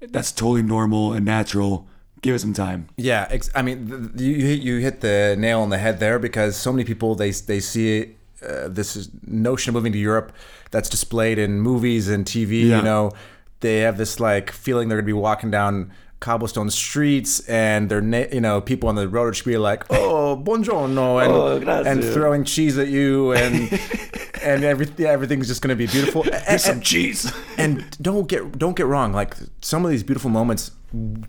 [0.00, 1.86] that's totally normal and natural.
[2.22, 2.88] Give it some time.
[2.96, 6.56] Yeah, ex- I mean, you hit- you hit the nail on the head there because
[6.56, 10.32] so many people they they see uh, this notion of moving to Europe
[10.70, 12.64] that's displayed in movies and TV.
[12.64, 12.78] Yeah.
[12.78, 13.12] You know,
[13.60, 18.24] they have this like feeling they're gonna be walking down cobblestone streets and they're na-
[18.32, 22.44] you know people on the road should be like oh buongiorno and, Oh, and throwing
[22.44, 23.70] cheese at you and
[24.42, 26.24] and every, yeah, everything's just gonna be beautiful.
[26.46, 27.30] And, Some cheese.
[27.58, 30.70] and don't get don't get wrong like some of these beautiful moments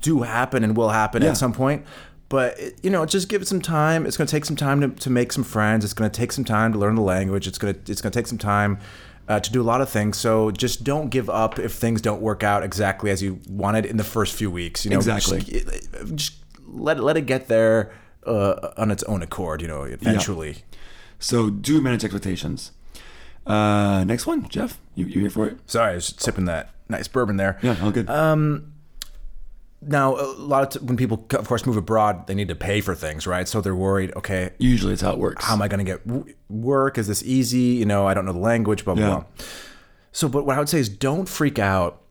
[0.02, 1.30] do happen and will happen Yeah.
[1.30, 1.86] at some point
[2.30, 4.06] but you know just give it some time.
[4.06, 5.86] It's going to take some time to, to make some friends.
[5.86, 7.48] It's going to take some time to learn the language.
[7.48, 8.80] It's going to it's going to take some time
[9.28, 12.22] uh, to do a lot of things so just don't give up if things don't
[12.22, 15.40] work out exactly as you wanted in the first few weeks you know Exactly.
[15.42, 16.34] just, just
[16.68, 17.92] let, let it get there
[18.28, 20.58] uh, on its own accord you know eventually
[21.20, 22.72] So do manage expectations.
[23.48, 24.80] Uh, next one, Jeff.
[24.96, 25.58] You you here for it?
[25.66, 28.10] sorry i was sipping that nice bourbon there Yeah, all good.
[29.82, 32.82] Now, a lot of t- when people, of course, move abroad, they need to pay
[32.82, 33.48] for things, right?
[33.48, 34.12] So they're worried.
[34.16, 35.46] Okay, Usually, it's how it works.
[35.46, 36.98] how am I going to get w- work?
[36.98, 37.60] Is this easy?
[37.78, 38.84] You know, I don't know the language.
[38.86, 39.14] Blah blah Yeah.
[39.16, 39.26] blah.
[40.12, 42.02] So, but what I would say is, don't freak out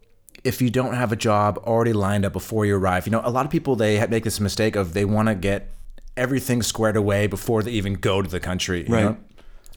[0.45, 3.07] if you don't have a job already lined up before you arrive.
[3.07, 5.73] You know, a lot of people they make this mistake of they want to get
[6.17, 8.87] everything squared away before they even go to the country.
[8.87, 9.05] you Right.
[9.05, 9.17] know?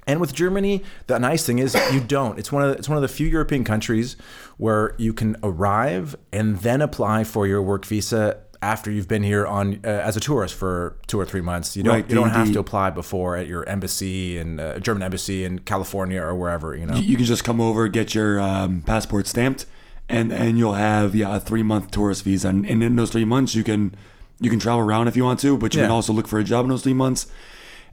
[0.05, 2.37] And with Germany, the nice thing is you don't.
[2.39, 4.15] It's one of the, it's one of the few European countries
[4.57, 9.45] where you can arrive and then apply for your work visa after you've been here
[9.45, 11.77] on uh, as a tourist for two or three months.
[11.77, 14.79] You don't Right, you don't the- have to apply before at your embassy and uh,
[14.79, 16.75] German embassy in California or wherever.
[16.75, 16.95] You know.
[16.95, 19.67] you, you can just come over, get your um, passport stamped,
[20.09, 23.25] and and you'll have yeah a three month tourist visa, and, and in those three
[23.25, 23.93] months you can
[24.39, 26.43] you can travel around if you want to, but you can also look for a
[26.43, 27.27] job in those three months.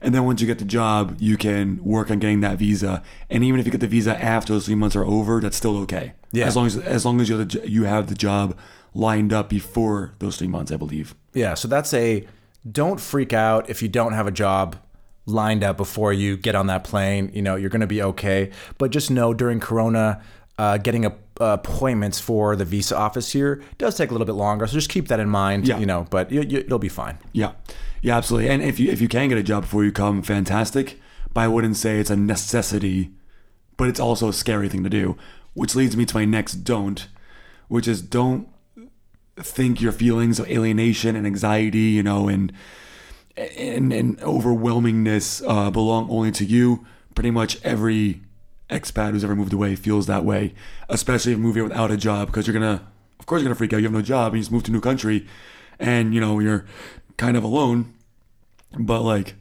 [0.05, 3.01] And then once you get the job, you can work on getting that visa.
[3.29, 5.77] And even if you get the visa after those three months are over, that's still
[5.79, 6.13] okay.
[6.31, 6.45] Yeah.
[6.45, 8.57] As long as as long as you have the, you have the job
[8.93, 11.15] lined up before those three months, I believe.
[11.33, 12.25] Yeah, so that's a
[12.71, 14.77] don't freak out if you don't have a job
[15.25, 17.31] lined up before you get on that plane.
[17.33, 18.51] You know, you're going to be okay.
[18.77, 20.21] But just know during Corona,
[20.57, 24.65] uh, getting a, appointments for the visa office here does take a little bit longer.
[24.67, 25.67] So just keep that in mind.
[25.67, 25.79] Yeah.
[25.79, 27.17] You know, but you, you, it'll be fine.
[27.33, 27.51] Yeah,
[28.05, 28.49] yeah, absolutely.
[28.51, 30.99] And if you if you can get a job before you come, fantastic.
[31.33, 33.09] But I wouldn't say it's a necessity,
[33.77, 35.17] but it's also a scary thing to do.
[35.55, 37.07] Which leads me to my next don't,
[37.67, 38.47] which is don't
[39.37, 42.53] think your feelings of alienation and anxiety, you know, and
[43.35, 46.85] and, and overwhelmingness uh, belong only to you.
[47.15, 48.21] Pretty much every
[48.69, 50.53] expat who's ever moved away feels that way,
[50.89, 52.85] especially if you move here without a job, because you're gonna,
[53.19, 53.77] of course, you're gonna freak out.
[53.77, 55.25] You have no job, and you just moved to a new country,
[55.79, 56.65] and you know you're
[57.17, 57.94] kind of alone.
[58.77, 59.35] But like,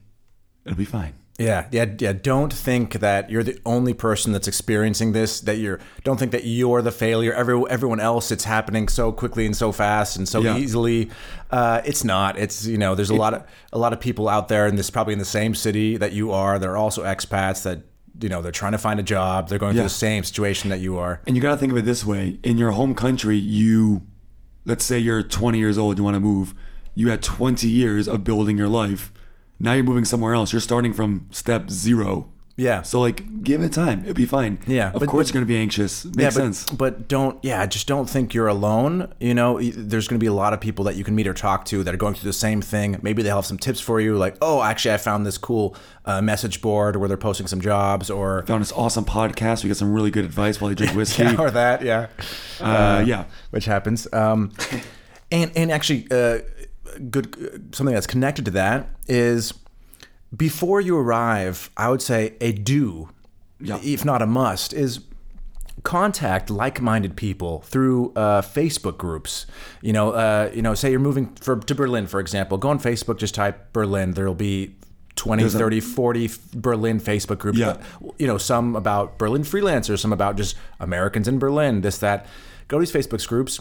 [0.65, 1.15] it'll be fine.
[1.37, 2.13] Yeah, yeah, yeah.
[2.13, 5.41] Don't think that you're the only person that's experiencing this.
[5.41, 5.81] That you're.
[6.05, 7.33] Don't think that you're the failure.
[7.33, 10.57] Every everyone else, it's happening so quickly and so fast and so Yeah.
[10.57, 11.11] easily.
[11.51, 12.39] Uh, it's not.
[12.39, 12.95] It's you know.
[12.95, 13.43] There's a lot of
[13.73, 16.31] a lot of people out there, and this probably in the same city that you
[16.31, 16.61] are.
[16.61, 17.81] They're also expats that
[18.21, 19.49] you know they're trying to find a job.
[19.49, 19.83] They're going Yeah.
[19.83, 21.21] through the same situation that you are.
[21.27, 24.03] And you gotta think of it this way: in your home country, you,
[24.67, 26.55] let's say you're 20 years old, you want to move.
[26.95, 29.11] You had 20 years of building your life.
[29.65, 30.53] Now you're moving somewhere else.
[30.53, 32.83] You're starting from step zero, Yeah.
[32.83, 34.03] So like, give it time.
[34.03, 34.59] It'll be fine.
[34.67, 36.05] Yeah, Of but- course, you're gonna be anxious.
[36.05, 36.65] Makes yeah, but, sense.
[36.71, 39.13] But don't, yeah, just don't think you're alone.
[39.19, 41.35] You know, there's going to be a lot of people that you can meet or
[41.35, 42.99] talk to that are going through the same thing.
[43.03, 45.75] Maybe they'll have some tips for you, like, oh, actually, I found this cool
[46.05, 49.65] uh, message board where they're posting some jobs, or Found this awesome podcast.
[49.65, 51.23] We get some really good advice while you drink whiskey.
[51.25, 52.07] yeah, or that, yeah,
[52.61, 53.25] uh, yeah.
[53.51, 54.07] which happens.
[54.13, 54.53] Um,
[55.33, 56.39] and and actually, uh,
[57.11, 59.55] good something that's connected to that is
[60.37, 63.11] before you arrive, I would say a do,
[63.61, 65.01] if not a must, is
[65.83, 69.47] contact like-minded people through uh, Facebook groups.
[69.83, 72.59] You know, uh, you know, say you're moving for, to Berlin, for example.
[72.59, 74.13] Go on Facebook, just type Berlin.
[74.13, 74.77] There'll be
[75.17, 77.59] 20, There's a- 30, 40 Berlin Facebook groups.
[77.59, 77.77] Yeah.
[78.19, 82.27] You know, some about Berlin freelancers, some about just Americans in Berlin, this, that.
[82.67, 83.61] Go to these Facebook groups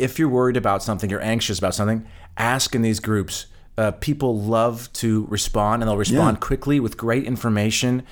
[0.00, 3.46] if you're worried about something, you're anxious about something, ask in these groups.
[3.78, 6.40] Uh, people love to respond and they'll respond Yeah.
[6.40, 8.02] quickly with great information.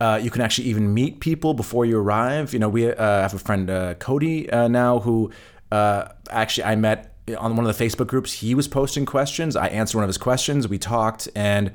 [0.00, 2.52] Uh, you can actually even meet people before you arrive.
[2.52, 5.30] You know, we uh, have a friend, uh, Cody, uh, now who
[5.72, 8.32] uh, actually I met on one of the Facebook groups.
[8.34, 9.56] He was posting questions.
[9.56, 10.68] I answered one of his questions.
[10.68, 11.70] We talked, and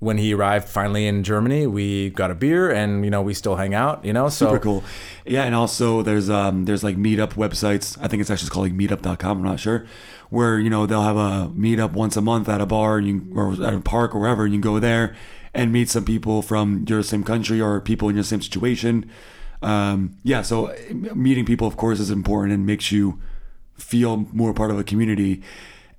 [0.00, 3.56] when he arrived finally in Germany, we got a beer, and you know, we still
[3.56, 4.04] hang out.
[4.04, 4.84] You know, so Super cool.
[5.24, 7.96] Yeah, and also there's um there's like meetup websites.
[8.02, 9.38] I think it's actually called like meetup.com.
[9.38, 9.86] I'm not sure.
[10.30, 13.32] Where you know they'll have a meetup once a month at a bar and you
[13.34, 15.14] or at a park or wherever, and you go there
[15.52, 19.10] and meet some people from your same country or people in your same situation.
[19.62, 20.74] Um, yeah, so
[21.14, 23.20] meeting people, of course, is important and makes you
[23.76, 25.42] feel more part of a community.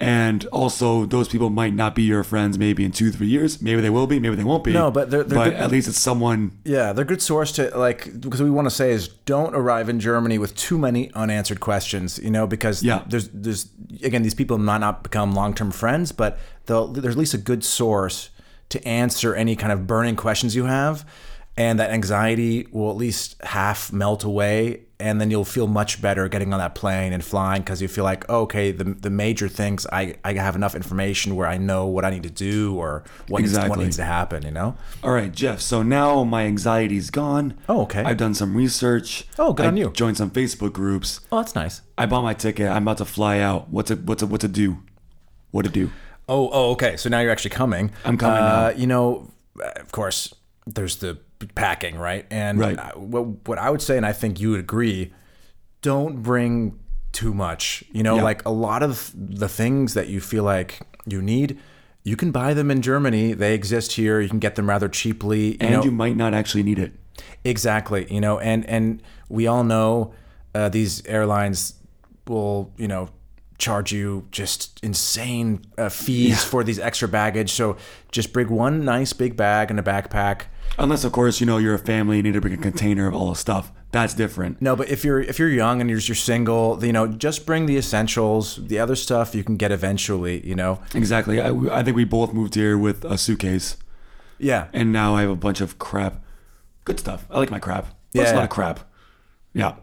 [0.02, 3.62] And also, those people might not be your friends maybe in two, three years.
[3.62, 4.74] Maybe they will be, maybe they won't be.
[4.74, 7.52] No, but they're- they're but good- at least it's someone Yeah, they're a good source
[7.54, 11.12] to like because we want to say is don't arrive in Germany with too many
[11.14, 12.20] unanswered questions.
[12.22, 13.04] You know, because Yeah.
[13.08, 13.68] there's there's
[14.04, 17.38] again these people might not become long term friends, but they'll, there's at least a
[17.38, 18.30] good source
[18.70, 21.06] to answer any kind of burning questions you have,
[21.58, 24.82] and that anxiety will at least half melt away.
[25.02, 28.04] And then you'll feel much better getting on that plane and flying because you feel
[28.04, 31.88] like, oh, okay, the, the major things, I, I have enough information where I know
[31.88, 34.76] what I need to do or what, needs, what needs to happen, you know?
[35.04, 35.60] All right, Jeff.
[35.60, 37.58] So now my anxiety's gone.
[37.68, 38.04] Oh, okay.
[38.04, 39.28] I've done some research.
[39.40, 39.90] Oh, good I on you.
[39.92, 41.20] Joined some Facebook groups.
[41.32, 41.82] Oh, that's nice.
[41.98, 42.70] I bought my ticket.
[42.70, 43.70] I'm about to fly out.
[43.70, 44.02] What's it?
[44.02, 44.30] What's it?
[44.30, 44.78] What to do?
[45.52, 45.92] What to do?
[46.30, 46.96] Oh, oh, okay.
[46.98, 47.92] So now you're actually coming.
[48.06, 48.74] I'm coming Uh.
[48.78, 49.32] You know,
[49.76, 50.34] of course,
[50.66, 51.18] there's the
[51.56, 52.26] packing, right?
[52.32, 52.78] And Right.
[52.78, 55.14] uh, what, what I would say, and I think you would agree,
[55.82, 56.80] don't bring
[57.12, 57.84] too much.
[57.92, 58.24] You know, Yeah.
[58.24, 61.58] like a lot of the things that you feel like you need,
[62.04, 63.34] you can buy them in Germany.
[63.34, 64.20] They exist here.
[64.22, 65.52] You can get them rather cheaply.
[65.52, 66.94] You And know, you might not actually need it.
[67.44, 68.08] Exactly.
[68.12, 70.14] You know, and and we all know
[70.56, 71.76] uh, these airlines
[72.28, 73.10] will, you know,
[73.62, 77.52] charge you just insane uh, fees for these extra baggage.
[77.52, 77.78] So
[78.12, 80.44] just bring one nice big bag and a backpack.
[80.80, 82.18] Unless, of course, you know you're a family.
[82.18, 83.72] And you need to bring a container of all the stuff.
[83.92, 84.62] That's different.
[84.62, 87.66] No, but if you're if you're young and you're you're single, you know, just bring
[87.66, 88.56] the essentials.
[88.56, 90.46] The other stuff you can get eventually.
[90.48, 90.80] You know.
[90.96, 91.40] Exactly.
[91.42, 93.76] I, I think we both moved here with a suitcase,
[94.40, 94.68] Yeah.
[94.74, 96.24] and now I have a bunch of crap.
[96.86, 97.26] Good stuff.
[97.30, 97.86] I like my crap.
[98.14, 98.36] But It's Yeah.
[98.36, 98.80] a lot of crap.
[99.54, 99.76] Yeah.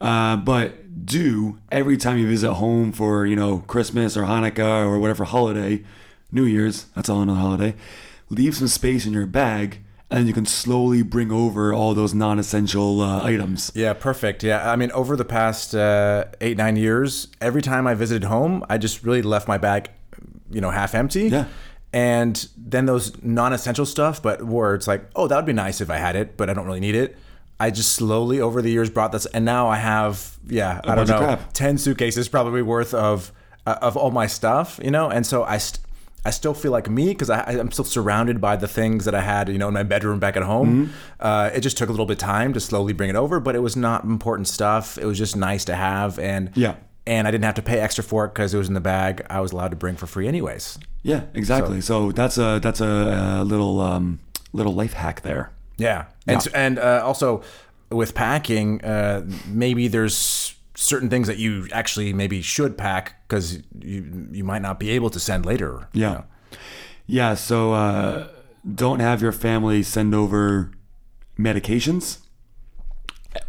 [0.00, 4.98] Uh, but do every time you visit home for you know Christmas or Hanukkah or
[4.98, 5.84] whatever holiday,
[6.32, 6.84] New Year's.
[6.94, 7.74] That's all another holiday.
[8.30, 9.80] Leave some space in your bag,
[10.10, 13.72] and you can slowly bring over all those non-essential uh, items.
[13.74, 14.42] Yeah, perfect.
[14.42, 18.64] Yeah, I mean, over the past uh, eight nine years, every time I visited home,
[18.68, 19.90] I just really left my bag,
[20.50, 21.28] you know, half empty.
[21.28, 21.46] Yeah.
[21.90, 25.88] And then those non-essential stuff, but where it's like, oh, that would be nice if
[25.88, 27.16] I had it, but I don't really need it.
[27.60, 31.08] I just slowly over the years brought this, and now I have, yeah, I don't
[31.08, 33.32] know, ten suitcases probably worth of
[33.66, 35.10] uh, of all my stuff, you know.
[35.10, 35.58] And so I.
[35.58, 35.80] St-
[36.24, 39.20] I still feel like me because I I'm still surrounded by the things that I
[39.20, 40.86] had, you know, in my bedroom back at home.
[40.88, 40.92] Mm-hmm.
[41.20, 43.54] Uh, it just took a little bit of time to slowly bring it over, but
[43.54, 44.98] it was not important stuff.
[44.98, 46.74] It was just nice to have, and Yeah.
[47.06, 49.24] and I didn't have to pay extra for it because it was in the bag.
[49.30, 50.78] I was allowed to bring for free anyways.
[51.02, 51.80] Yeah, exactly.
[51.80, 54.18] So, that's a that's a, uh little um,
[54.52, 55.50] little life hack there.
[55.78, 56.52] Yeah, and Yeah.
[56.54, 57.42] and uh, also
[57.90, 64.28] with packing, uh, maybe there's certain things that you actually maybe should pack because you
[64.32, 65.88] you might not be able to send later.
[65.92, 66.12] you Yeah.
[66.12, 66.24] know.
[67.06, 68.26] Yeah, so uh,
[68.74, 70.70] don't have your family send over
[71.38, 72.18] medications,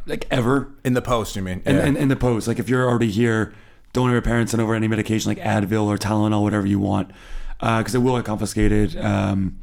[0.06, 1.62] like ever, in the post, you mean?
[1.66, 1.86] in, Yeah.
[1.86, 2.48] in, in the post.
[2.48, 3.54] Like if you're already here,
[3.94, 7.12] don't have your parents send over any medication like Advil or Tylenol, whatever you want,
[7.60, 8.96] because it will get confiscated.
[8.98, 9.60] Um,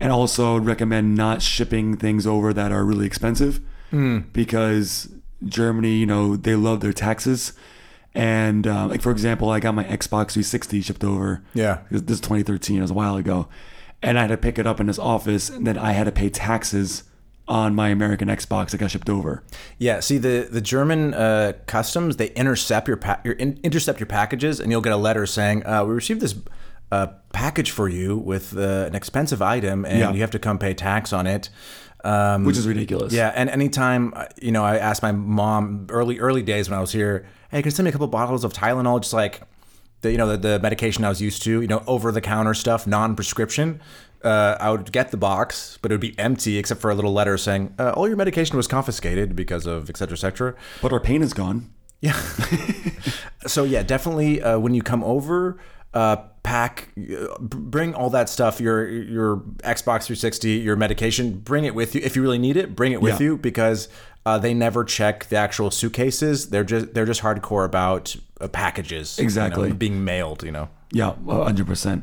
[0.00, 3.60] and also I'd recommend not shipping things over that are really expensive,
[4.32, 5.08] because
[5.44, 7.52] Germany, you know, they love their taxes.
[8.14, 11.42] And uh, like for example, I got my Xbox 360 shipped over.
[11.54, 11.80] Yeah.
[11.90, 12.78] This is 2013.
[12.78, 13.48] It was a while ago,
[14.02, 16.12] and I had to pick it up in his office, and then I had to
[16.12, 17.04] pay taxes
[17.46, 19.42] on my American Xbox that got shipped over.
[19.78, 24.06] Yeah, see the the German uh, customs they intercept your pa- your in- intercept your
[24.08, 26.34] packages, and you'll get a letter saying uh, we received this
[26.92, 30.12] uh, package for you with uh, an expensive item, and Yeah.
[30.12, 31.48] you have to come pay tax on it.
[32.02, 33.12] Um, Which is ridiculous.
[33.12, 36.80] yeah, and anytime uh, you know, I asked my mom early early days when I
[36.80, 39.42] was here, hey, can you send me a couple bottles of Tylenol, just like
[40.00, 42.54] the you know the, the medication I was used to, you know, over the counter
[42.54, 43.80] stuff, non prescription.
[44.24, 47.12] Uh, I would get the box, but it would be empty except for a little
[47.12, 50.54] letter saying uh, all your medication was confiscated because of et cetera, et cetera.
[50.82, 51.70] But our pain is gone.
[52.00, 52.12] Yeah.
[53.46, 55.58] so yeah, definitely uh, when you come over,
[55.94, 56.88] uh, pack,
[57.40, 58.60] bring all that stuff.
[58.60, 62.74] Your your Xbox 360, your medication, bring it with you if you really need it.
[62.76, 63.26] Bring it with Yeah.
[63.26, 63.88] you because
[64.26, 66.50] uh, they never check the actual suitcases.
[66.50, 69.18] They're just they're just hardcore about uh, packages.
[69.18, 69.72] you know, Exactly.
[69.72, 70.42] being mailed.
[70.44, 70.68] You know.
[70.92, 72.02] Yeah, well, 100%.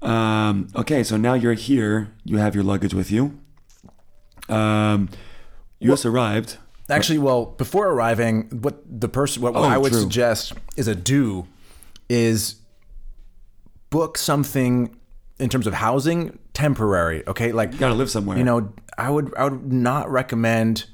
[0.00, 2.12] Um, okay, so now you're here.
[2.24, 3.38] You have your luggage with you.
[4.48, 5.08] Um,
[5.80, 6.56] you just arrived.
[6.88, 10.00] Actually, well, before arriving, what the person, what, what Oh, I would true.
[10.00, 11.46] suggest is a do
[12.08, 12.54] is
[13.90, 14.96] book something
[15.38, 17.22] in terms of housing temporary.
[17.26, 18.38] Okay, like You got to live somewhere.
[18.38, 20.86] you know, I would I would not recommend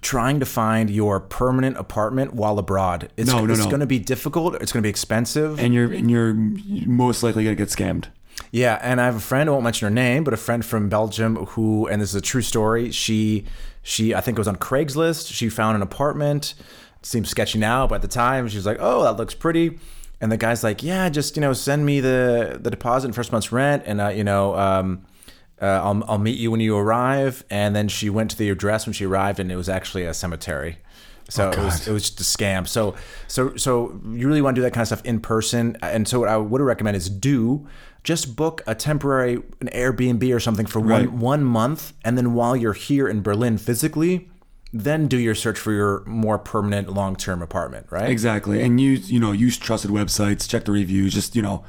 [0.00, 3.10] trying to find your permanent apartment while abroad.
[3.16, 3.68] It's, No, no, it's no.
[3.68, 4.54] going to be difficult.
[4.62, 5.58] It's going to be expensive.
[5.58, 8.06] and you're and you're most likely gonna get scammed.
[8.52, 9.48] Yeah, and I have a friend.
[9.48, 12.20] I won't mention her name, but a friend from Belgium who, and this is a
[12.20, 12.92] true story.
[12.92, 13.44] She,
[13.82, 15.32] she, I think it was on Craigslist.
[15.34, 16.54] She found an apartment.
[17.00, 19.78] It seems sketchy now, but at the time, she was like, "Oh, that looks pretty."
[20.20, 23.30] And the guy's like, "Yeah, just you know, send me the the deposit and first
[23.32, 25.06] month's rent, and uh, you know, um,
[25.62, 28.86] uh, I'll I'll meet you when you arrive." And then she went to the address
[28.86, 30.78] when she arrived, and it was actually a cemetery.
[31.30, 32.66] So it was it was just a scam.
[32.66, 32.94] So
[33.26, 35.76] so so you really want to do that kind of stuff in person.
[35.82, 37.68] And so what I would recommend is do
[38.02, 41.08] just book a temporary an Airbnb or something for Right.
[41.10, 44.30] one one month, and then while you're here in Berlin physically,
[44.72, 47.86] then do your search for your more permanent long term apartment.
[47.90, 48.10] Right?
[48.10, 51.14] Exactly, and use you know use trusted websites, check the reviews.
[51.14, 51.64] Just you know,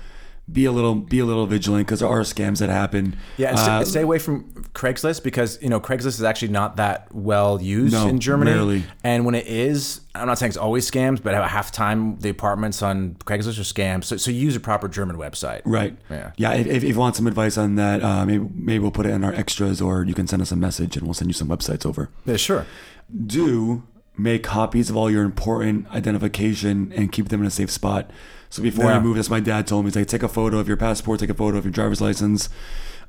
[0.51, 3.15] be a little be a little vigilant because there are scams that happen.
[3.37, 6.77] Yeah, and stay, Uh, stay away from Craigslist because you know Craigslist is actually not
[6.77, 8.51] that well used No, in Germany.
[8.51, 8.83] rarely.
[9.03, 12.81] And when it is, I'm not saying it's always scams, but half time the apartments
[12.81, 14.05] on Craigslist are scams.
[14.05, 15.61] So, so use a proper German website.
[15.65, 15.95] Right.
[16.09, 16.31] Yeah.
[16.37, 16.53] Yeah.
[16.53, 19.23] If, if you want some advice on that, uh, maybe maybe we'll put it in
[19.23, 21.85] our extras, or you can send us a message, and we'll send you some websites
[21.85, 22.09] over.
[22.25, 22.65] Yeah, sure.
[23.25, 23.83] do
[24.17, 28.11] make copies of all your important identification and keep them in a safe spot.
[28.49, 28.95] So before Yeah.
[28.97, 31.19] you move, as my dad told me, he's like, take a photo of your passport,
[31.19, 32.49] take a photo of your driver's license,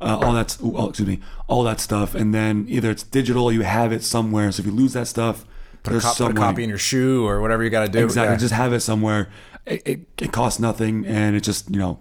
[0.01, 0.57] uh, all that.
[0.63, 4.53] Oh, excuse me, all that stuff, and then either it's digital, you have it somewhere.
[4.53, 5.45] So if you lose that stuff,
[5.83, 8.05] Put a, cop, put a copy in your shoe or whatever you got to do.
[8.05, 8.39] Exactly, Yeah.
[8.39, 9.31] just have it somewhere.
[9.65, 12.01] It, it, it costs nothing, and it just you know,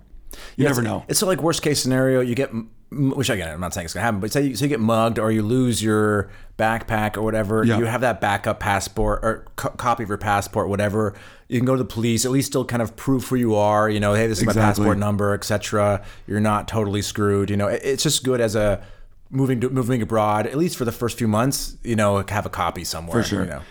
[0.56, 1.06] you never know.
[1.08, 4.04] It's like worst case scenario, you get, m- which again, I'm not saying it's gonna
[4.04, 7.64] happen, but say you, say you get mugged or you lose your backpack or whatever,
[7.64, 7.78] Yeah.
[7.78, 11.14] you have that backup passport or co- copy of your passport, whatever.
[11.48, 13.90] You can go to the police, at least still kind of prove who you are.
[13.90, 16.04] You know, hey, this is my passport number, etc.
[16.28, 17.50] You're not totally screwed.
[17.50, 18.82] You know, it- it's just good as a
[19.32, 21.76] moving to, moving abroad, at least for the first few months.
[21.84, 23.22] You know, have a copy somewhere.
[23.24, 23.44] for sure.
[23.46, 23.62] You know.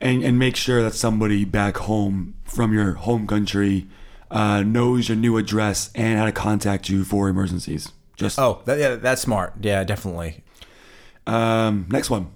[0.00, 3.86] And and make sure that somebody back home from your home country
[4.30, 7.92] uh, knows your new address and how to contact you for emergencies.
[8.16, 9.54] Just Oh, that, yeah, that's smart.
[9.60, 10.42] Yeah, definitely.
[11.26, 12.30] um, next one.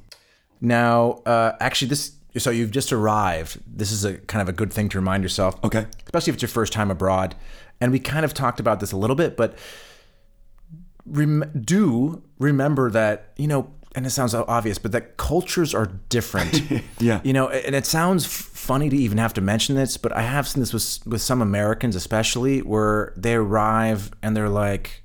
[0.60, 3.60] Now, uh, actually, this so you've just arrived.
[3.66, 5.56] This is a kind of a good thing to remind yourself.
[5.64, 5.86] Okay.
[6.04, 7.34] Especially if it's your first time abroad.
[7.80, 9.56] And we kind of talked about this a little bit, but
[11.06, 16.62] rem- do remember that, you know, and it sounds obvious, but that cultures are different.
[17.00, 17.20] Yeah.
[17.24, 20.46] You know, and it sounds funny to even have to mention this, but I have
[20.46, 25.02] seen this with with some Americans, especially, where they arrive and they're like,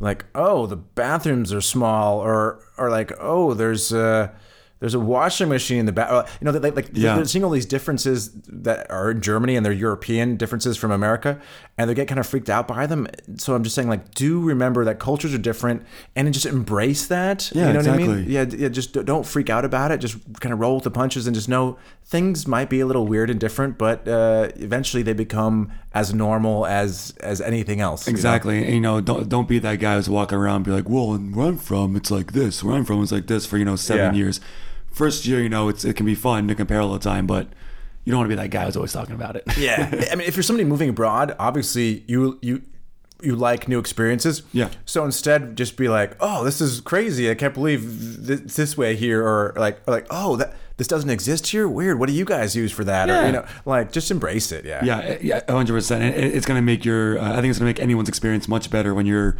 [0.00, 4.32] like, oh, the bathrooms are small, or or like, oh, there's a
[4.80, 6.10] there's a washing machine in the back.
[6.40, 7.16] You know, like, like Yeah.
[7.16, 11.38] they're seeing all these differences that are in Germany and they're European differences from America,
[11.80, 13.06] and they get kind of freaked out by them.
[13.38, 15.82] So I'm just saying, like, do remember that cultures are different,
[16.14, 17.50] and just embrace that.
[17.54, 18.10] Yeah, you know what I mean?
[18.10, 18.34] exactly.
[18.34, 18.68] Yeah, yeah.
[18.68, 19.98] Just don't freak out about it.
[19.98, 23.06] Just kind of roll with the punches and just know things might be a little
[23.06, 28.06] weird and different, but uh, eventually they become as normal as as anything else.
[28.06, 28.16] you know?
[28.16, 28.64] Exactly.
[28.64, 31.14] And, you know, don't don't be that guy who's walking around and be like, well,
[31.14, 32.62] and where I'm from, it's like this.
[32.62, 34.18] Where I'm from, it's like this for you know seven Yeah.
[34.20, 34.40] years.
[34.92, 37.46] First year, you know, it's it can be fun to compare all the time, but
[38.04, 39.44] you don't want to be that guy who's always talking about it.
[39.58, 42.62] Yeah, I mean, if you're somebody moving abroad, obviously you you
[43.22, 44.42] you like new experiences.
[44.52, 44.70] Yeah.
[44.86, 47.30] So instead, just be like, "Oh, this is crazy!
[47.30, 47.82] I can't believe
[48.26, 51.68] th- it's this way here," or like, or like, "Oh, that this doesn't exist here.
[51.68, 51.98] Weird.
[51.98, 53.26] What do you guys use for that?" Or Yeah.
[53.26, 54.64] you know, like just embrace it.
[54.64, 54.82] Yeah.
[54.84, 56.02] Yeah, yeah, hundred percent.
[56.16, 57.18] It's gonna make your.
[57.18, 59.36] Uh, I think it's gonna make anyone's experience much better when you're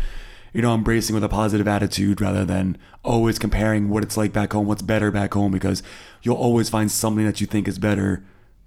[0.53, 4.53] you know, embracing with a positive attitude rather than always comparing what it's like back
[4.53, 5.81] home, what's better back home, because
[6.25, 8.21] you'll always find something that you think is better,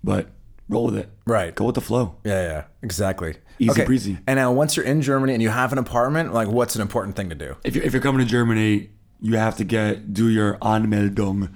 [0.03, 0.27] but
[0.69, 1.09] roll with it.
[1.25, 1.53] Right.
[1.53, 2.15] Go with the flow.
[2.23, 3.35] Yeah, yeah, exactly.
[3.59, 4.17] Easy breezy.
[4.27, 7.15] And now, once you're in Germany and you have an apartment, like, what's an important
[7.15, 7.55] thing to do?
[7.63, 8.89] if you're, if you're coming to Germany,
[9.21, 11.53] you have to get do your Anmeldung,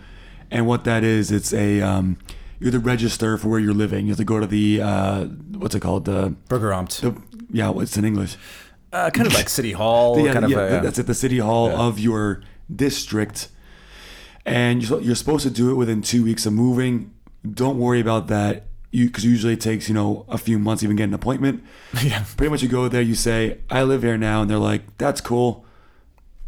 [0.52, 2.18] and what that is, it's a um,
[2.60, 4.06] you have to register for where you're living.
[4.06, 7.22] You have to go to the uh, what's it called the, Bürgeramt, the
[7.52, 8.38] yeah what's in English?
[8.94, 10.52] uh, kind of like City Hall, yeah, kind of.
[10.52, 12.42] yeah, that's at the city hall of your
[12.74, 13.50] district,
[14.46, 17.14] and you're, you're supposed to do it within two weeks of moving.
[17.50, 18.64] Don't worry about that.
[18.92, 21.64] Because usually it takes you know a few months even get an appointment.
[22.04, 22.24] yeah.
[22.38, 25.22] Pretty much you go there, you say I live here now, and they're like that's
[25.22, 25.66] cool,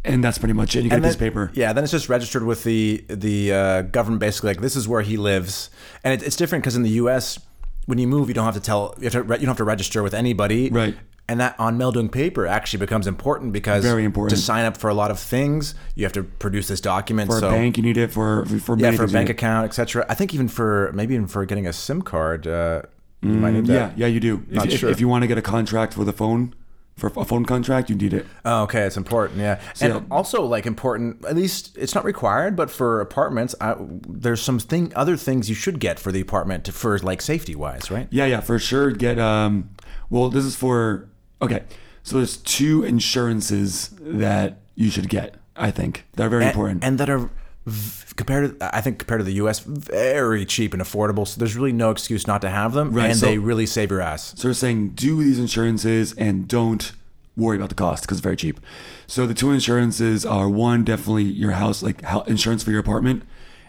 [0.04, 0.82] and that's pretty much it.
[0.82, 1.50] You get And a piece of paper.
[1.54, 4.20] Yeah, then it's just registered with the the uh, government.
[4.20, 5.70] Basically, like this is where he lives,
[6.02, 7.38] and it, it's different because in the U.S.
[7.86, 9.56] when you move, you don't have to tell you have to re- you don't have
[9.58, 10.96] to register with anybody, Right.
[11.30, 14.36] And that Anmeldung paper actually becomes important because Very important.
[14.36, 17.30] to sign up for a lot of things, you have to produce this document.
[17.30, 20.04] for so a bank, you need it for for, yeah, for a bank account, etc.
[20.08, 22.82] I think even for maybe even for getting a SIM card, uh,
[23.22, 23.96] you might need that.
[23.96, 24.44] Yeah, yeah, you do.
[24.48, 24.90] If, Not if, sure.
[24.90, 26.52] if you want to get a contract for the phone,
[26.96, 28.26] for a phone contract, you need it.
[28.44, 29.38] Oh, okay, it's important.
[29.38, 30.00] Yeah, and yeah.
[30.10, 31.24] also like important.
[31.24, 35.54] At least it's not required, but for apartments, I, there's some thing, other things you
[35.54, 38.08] should get for the apartment to, for like safety wise, right?
[38.10, 38.90] Yeah, yeah, for sure.
[38.90, 39.70] Get um.
[40.08, 41.08] Well, this is for
[41.42, 41.62] okay.
[42.02, 45.34] So there's two insurances that you should get.
[45.56, 46.84] I think they're very And, important.
[46.84, 47.28] and that are
[47.66, 49.58] v- compared to I think compared to the U.S.
[49.60, 51.26] very cheap and affordable.
[51.28, 53.90] So there's really no excuse not to have them, Right, and so- they really save
[53.90, 54.34] your ass.
[54.36, 56.92] So they're saying do these insurances and don't
[57.36, 58.58] worry about the cost because it's very cheap.
[59.06, 63.22] So the two insurances are one definitely your house like insurance for your apartment,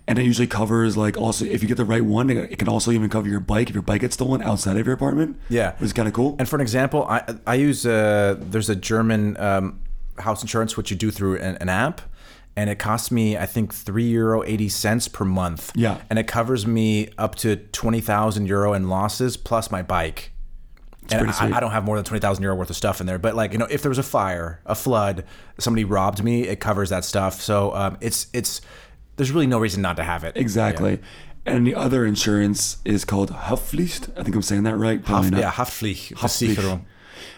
[0.08, 2.92] and it usually covers like also if you get the right one, it can also
[2.92, 5.38] even cover your bike if your bike gets stolen outside of your apartment.
[5.50, 5.74] Yeah.
[5.74, 6.36] which is kind of cool.
[6.40, 9.80] And for an example, I I use uh, there's a German um,
[10.18, 12.02] house insurance which you do through an, an app,
[12.56, 15.72] and it costs me I think three euro eighty cents per month.
[15.76, 16.02] Yeah.
[16.10, 20.32] and it covers me up to twenty thousand euro in losses plus my bike.
[21.10, 21.54] And pretty sweet.
[21.54, 23.36] I, I don't have more than twenty thousand euro worth of stuff in there, but
[23.36, 25.26] like you know, if there was a fire, a flood,
[25.58, 27.42] somebody robbed me, it covers that stuff.
[27.42, 28.62] So um, it's it's
[29.22, 30.36] there's really no reason not to have it.
[30.36, 31.00] Exactly.
[31.46, 34.10] And the other insurance is called Haftpflicht.
[34.18, 35.06] I think I'm saying that right.
[35.06, 35.42] Probably Haft, not.
[35.42, 36.82] yeah, Haftpflicht, Haftpflicht.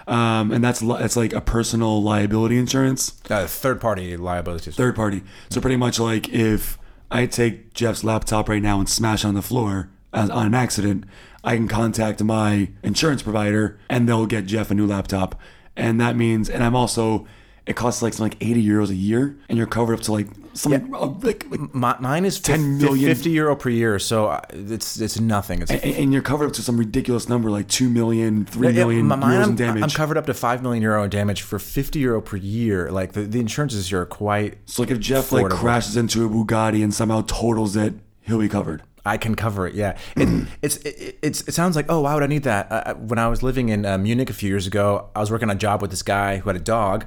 [0.08, 4.72] Um, and that's li- it's like a personal liability insurance, Uh, third party liability.
[4.72, 5.24] third party.
[5.50, 6.78] So pretty much like if
[7.12, 11.04] I take Jeff's laptop right now and smash on the floor as, on an accident,
[11.44, 15.36] I can contact my insurance provider and they'll get Jeff a new laptop.
[15.76, 17.26] And that means, and I'm also,
[17.66, 20.28] it costs like something like 80 euros a year, and you're covered up to like
[20.54, 23.10] something uh, like, like My, mine is 10 10 million.
[23.10, 25.62] 50 euro per year, so uh, it's it's nothing.
[25.62, 28.74] It's and, and you're covered up to some ridiculous number like 2 million, 3 Yeah,
[28.74, 29.84] million my- mine, euros in damage.
[29.84, 32.92] I'm covered up to 5 million euro in damage for 50 euro per year.
[32.92, 34.58] Like the, the insurances here are quite.
[34.66, 38.50] So like if Jeff like crashes into a Bugatti and somehow totals it, he'll be
[38.50, 38.84] covered.
[39.06, 39.74] I can cover it.
[39.74, 42.72] Yeah, it, it's it, it's it sounds like oh why would I need that?
[42.72, 45.50] Uh, when I was living in uh, Munich a few years ago, I was working
[45.50, 47.06] on a job with this guy who had a dog.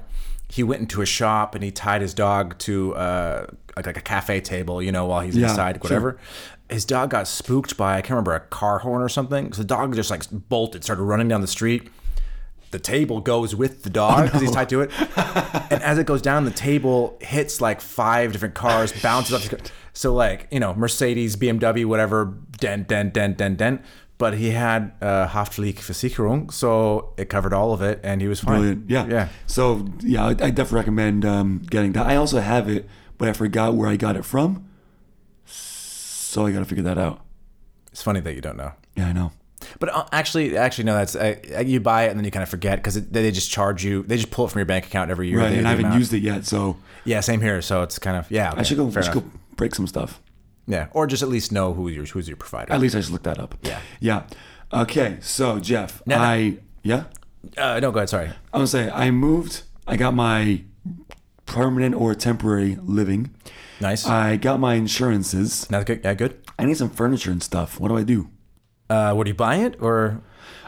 [0.49, 4.03] He went into a shop and he tied his dog to uh, like, like a
[4.03, 6.19] cafe table, you know, while he's Yeah, inside, whatever.
[6.69, 9.53] His dog got spooked by I can't remember a car horn or something.
[9.53, 11.91] So the dog just like bolted, started running down the street.
[12.73, 14.91] The table goes with the dog because he's tied to it,
[15.71, 19.61] and as it goes down, the table hits like five different cars, bounces up.
[19.93, 23.83] So like you know, Mercedes, BMW, whatever, dent, dent, dent, dent, dent.
[24.19, 28.61] But he had uh, Haftpflichtversicherung, so it covered all of it, and he was fine.
[28.61, 28.91] Brilliant.
[28.91, 29.07] Yeah.
[29.07, 29.29] yeah.
[29.47, 32.07] So yeah, I, I definitely recommend um, getting that.
[32.07, 32.89] I also have it,
[33.19, 34.69] but I forgot where I got it from.
[35.45, 37.21] So I got to figure that out.
[37.93, 38.73] It's funny that you don't know.
[38.95, 39.33] Yeah, I know.
[39.79, 40.95] But uh, actually, actually, no.
[40.95, 43.85] That's uh, you buy it and then you kind of forget because they just charge
[43.85, 44.03] you.
[44.03, 45.39] They just pull it from your bank account every year.
[45.39, 45.99] Right, and I haven't amount.
[45.99, 47.61] used it yet, so Yeah, same here.
[47.63, 48.53] So it's kind of yeah.
[48.57, 48.91] I should go.
[48.95, 49.25] I should go
[49.57, 50.21] break some stuff.
[50.67, 52.73] Yeah, or just at least know who your who's your provider.
[52.73, 53.55] At least I just looked that up.
[53.63, 53.81] Yeah.
[54.01, 54.23] Yeah.
[54.73, 55.19] Okay.
[55.21, 56.23] So Jeff, No, no.
[56.23, 57.05] I yeah.
[57.57, 58.09] Uh, no, go ahead.
[58.09, 58.27] Sorry.
[58.27, 59.63] I'm gonna say I moved.
[59.87, 60.63] I got my
[61.47, 63.31] permanent or temporary living.
[63.81, 64.07] Nice.
[64.07, 65.67] I got my insurances.
[65.71, 66.01] That's good.
[66.03, 66.39] Yeah, good.
[66.59, 67.79] I need some furniture and stuff.
[67.79, 68.31] What do I do?
[68.89, 70.23] Uh, what do you buy it or?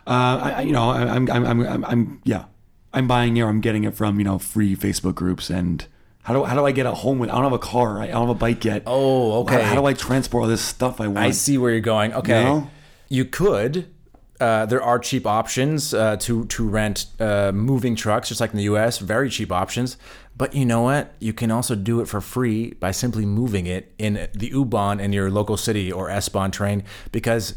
[0.07, 2.45] Uh, I, I- you know, I- I'm, I'm, I'm, I'm, I'm, yeah,
[2.93, 3.41] I'm buying it.
[3.43, 5.51] or I'm getting it from you know free Facebook groups.
[5.51, 5.87] And
[6.29, 7.31] how do how do I get it home with?
[7.31, 8.03] I don't have a car.
[8.03, 8.83] I don't have a bike yet.
[8.87, 9.62] Oh, okay.
[9.62, 11.20] How, how do I transport all this stuff I want?
[11.20, 12.12] I see where you're going.
[12.12, 12.70] Okay, know?
[13.09, 13.89] you could.
[14.39, 18.59] Uh, there are cheap options uh, to to rent uh, moving trucks, just like in
[18.59, 18.99] the U.S.
[18.99, 19.97] Very cheap options.
[20.37, 21.14] But you know what?
[21.18, 25.14] You can also do it for free by simply moving it in the U-Bahn in
[25.14, 26.85] your local city or S-Bahn train.
[27.11, 27.55] Because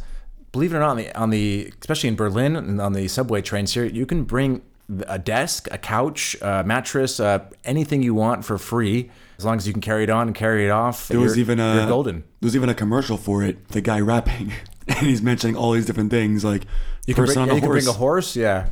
[0.53, 3.41] believe it or not, on the, on the especially in Berlin and on the subway
[3.41, 4.61] trains here, you can bring
[5.07, 9.11] a desk, a couch, a mattress, uh, anything you want for free.
[9.37, 11.59] As long as you can carry it on and carry it off, There was even
[11.59, 12.17] a you're golden.
[12.41, 13.69] There was even a commercial for it.
[13.69, 14.53] The guy rapping,
[14.87, 16.65] and he's mentioning all these different things like
[17.07, 18.67] You can, bring, a you can horse bring a horse, yeah,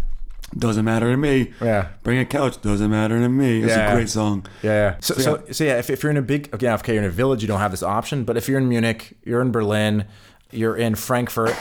[0.57, 1.53] doesn't matter to me.
[1.61, 1.89] Yeah.
[2.03, 3.61] Bring a couch doesn't matter to me.
[3.63, 3.91] It's Yeah.
[3.91, 4.45] a great song.
[4.63, 4.71] yeah.
[4.71, 4.95] yeah.
[4.99, 7.09] So, So, so, so, yeah, if, if you're in a big, yeah, okay, you're in
[7.09, 8.23] a village, you don't have this option.
[8.23, 10.05] But if you're in Munich, you're in Berlin,
[10.51, 11.55] you're in Frankfurt,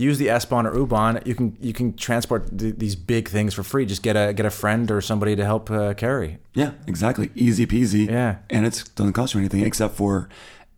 [0.00, 1.20] use the S-Bahn or U-Bahn.
[1.24, 3.84] You can you can transport th- these big things for free.
[3.86, 6.38] Just get a get a friend or somebody to help uh, carry.
[6.54, 7.30] Yeah, exactly.
[7.34, 8.08] Easy peasy.
[8.08, 8.36] Yeah.
[8.48, 10.28] And it doesn't cost you anything except for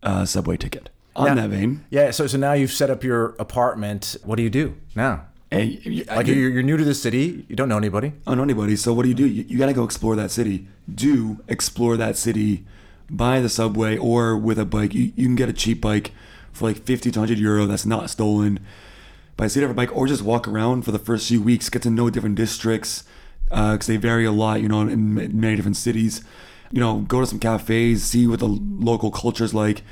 [0.01, 0.89] a subway ticket.
[1.15, 1.35] On Yeah.
[1.35, 2.11] that vein, Yeah.
[2.11, 4.15] So so now you've set up your apartment.
[4.23, 5.25] What do you do now?
[5.51, 7.45] hey, Like you- you're, you're new to the city.
[7.47, 8.07] You don't know anybody.
[8.25, 8.75] I don't know anybody.
[8.75, 9.27] So what do you do?
[9.27, 10.67] You, you got to go explore that city.
[10.93, 12.65] Do explore that city
[13.09, 14.95] by the subway or with a bike.
[14.95, 16.11] You, you can get a cheap bike
[16.51, 18.59] for like 50 to 100 euro that's not stolen.
[19.37, 21.81] Buy a city different bike or just walk around for the first few weeks, get
[21.83, 23.03] to know different districts
[23.51, 26.23] uh, because they vary a lot, you know, in many different cities.
[26.71, 29.83] You know, go to some cafes, see what the local culture is like.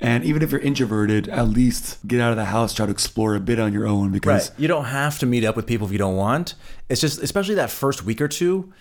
[0.00, 3.36] And even if you're introverted, at least get out of the house, try to explore
[3.36, 5.92] a bit on your own because You don't have to meet up with people if
[5.92, 6.54] you don't want.
[6.88, 8.72] It's just, especially that first week or two,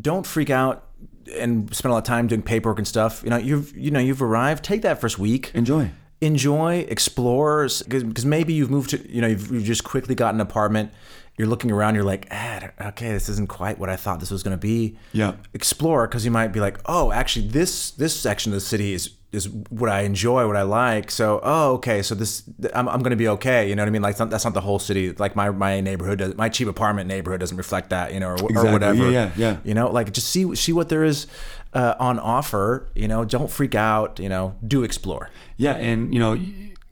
[0.00, 0.88] don't freak out
[1.36, 3.22] and spend a lot of time doing paperwork and stuff.
[3.22, 4.64] You know, you've you know you've arrived.
[4.64, 5.50] Take that first week.
[5.54, 5.90] enjoy.
[6.24, 10.40] Enjoy, explore, because maybe you've moved to, you know, you've, you've just quickly got an
[10.40, 10.90] apartment.
[11.36, 11.96] You're looking around.
[11.96, 14.96] You're like, ah, okay, this isn't quite what I thought this was going to be.
[15.12, 15.34] Yeah.
[15.52, 19.10] Explore, because you might be like, oh, actually, this this section of the city is
[19.32, 21.10] is what I enjoy, what I like.
[21.10, 23.68] So, oh, okay, so this I'm, I'm going to be okay.
[23.68, 24.02] You know what I mean?
[24.02, 25.10] Like that's not, that's not the whole city.
[25.10, 28.14] Like my my neighborhood, does, my cheap apartment neighborhood doesn't reflect that.
[28.14, 28.68] You know, or, Exactly.
[28.68, 29.10] or whatever.
[29.10, 29.56] Yeah, yeah, yeah.
[29.64, 31.26] You know, like just see see what there is
[31.74, 32.88] uh, on offer.
[32.94, 34.18] You know, don't freak out.
[34.18, 35.30] You know, do explore.
[35.56, 36.38] Yeah, and you know,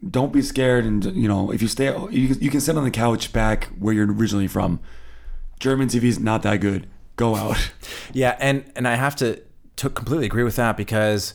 [0.09, 0.85] don't be scared.
[0.85, 3.67] And you know, if you stay, you can, you can sit on the couch back
[3.79, 4.81] where you're originally from.
[5.61, 6.89] German TV is not that good.
[7.17, 7.71] Go out.
[8.15, 9.41] Yeah, and and I have to
[9.77, 11.33] to completely agree with that because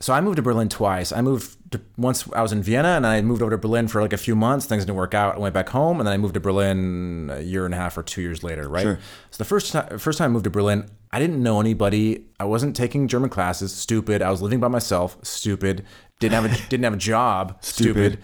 [0.00, 1.12] so I moved to Berlin twice.
[1.12, 1.53] I moved
[1.96, 4.34] once I was in Vienna and I moved over to Berlin for like a few
[4.34, 4.66] months.
[4.66, 5.36] Things didn't work out.
[5.36, 7.96] I went back home and then I moved to Berlin a year and a half
[7.96, 8.68] or two years later.
[8.68, 8.82] Right.
[8.82, 8.98] Sure.
[9.30, 12.26] So the first time first time I moved to Berlin, I didn't know anybody.
[12.40, 13.72] I wasn't taking German classes.
[13.72, 14.22] Stupid.
[14.22, 15.16] I was living by myself.
[15.22, 15.84] Stupid.
[16.20, 17.58] Didn't have a didn't have a job.
[17.60, 18.12] Stupid.
[18.12, 18.18] stupid.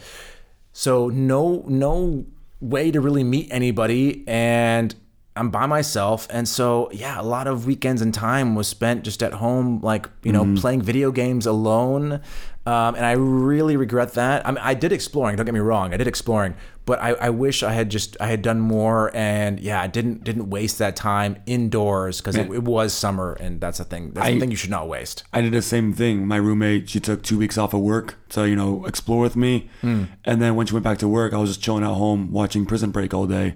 [0.72, 2.26] So no no
[2.61, 4.94] way to really meet anybody and
[5.41, 9.22] I'm by myself and so yeah, a lot of weekends and time was spent just
[9.22, 12.20] at home like, you know, playing video games alone.
[12.66, 14.47] Um, and I really regret that.
[14.47, 15.95] I mean, I did exploring, don't get me wrong.
[15.95, 19.59] I did exploring, but I, I wish I had just I had done more and
[19.59, 23.80] yeah, I didn't didn't waste that time indoors because it, it was summer and that's
[23.80, 24.11] a thing.
[24.12, 25.24] That's I- thing you should not waste.
[25.32, 26.26] I did the same thing.
[26.26, 29.70] My roommate, she took two weeks off of work to you know explore with me,
[29.80, 30.05] Hmm.
[30.26, 32.66] and then when she went back to work, I was just chilling at home watching
[32.66, 33.55] Prison Break all day.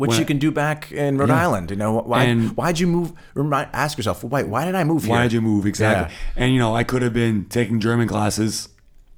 [0.00, 1.70] Which When- you can do back in Rhode Island.
[1.70, 3.12] You know, why And- why'd you move?
[3.34, 5.10] Remind, ask yourself, wait, why did I move here?
[5.14, 6.14] Why did you move exactly?
[6.14, 6.42] Yeah.
[6.42, 8.70] And you know, I could have been taking German classes,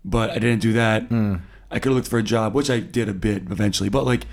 [0.05, 1.05] but I didn't do that.
[1.05, 1.37] Hmm.
[1.71, 3.91] I could have looked for a job, which I did a bit eventually.
[3.91, 4.27] But like,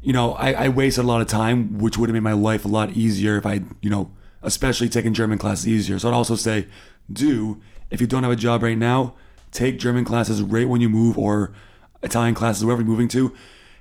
[0.00, 2.64] you know, I, I wasted a lot of time, which would have made my life
[2.64, 5.98] a lot easier if I, you know, especially taking German classes easier.
[5.98, 6.68] So I'd also say,
[7.12, 9.14] do if you don't have a job right now,
[9.50, 11.52] take German classes right when you move, or
[12.04, 13.32] Italian classes, wherever you're moving to.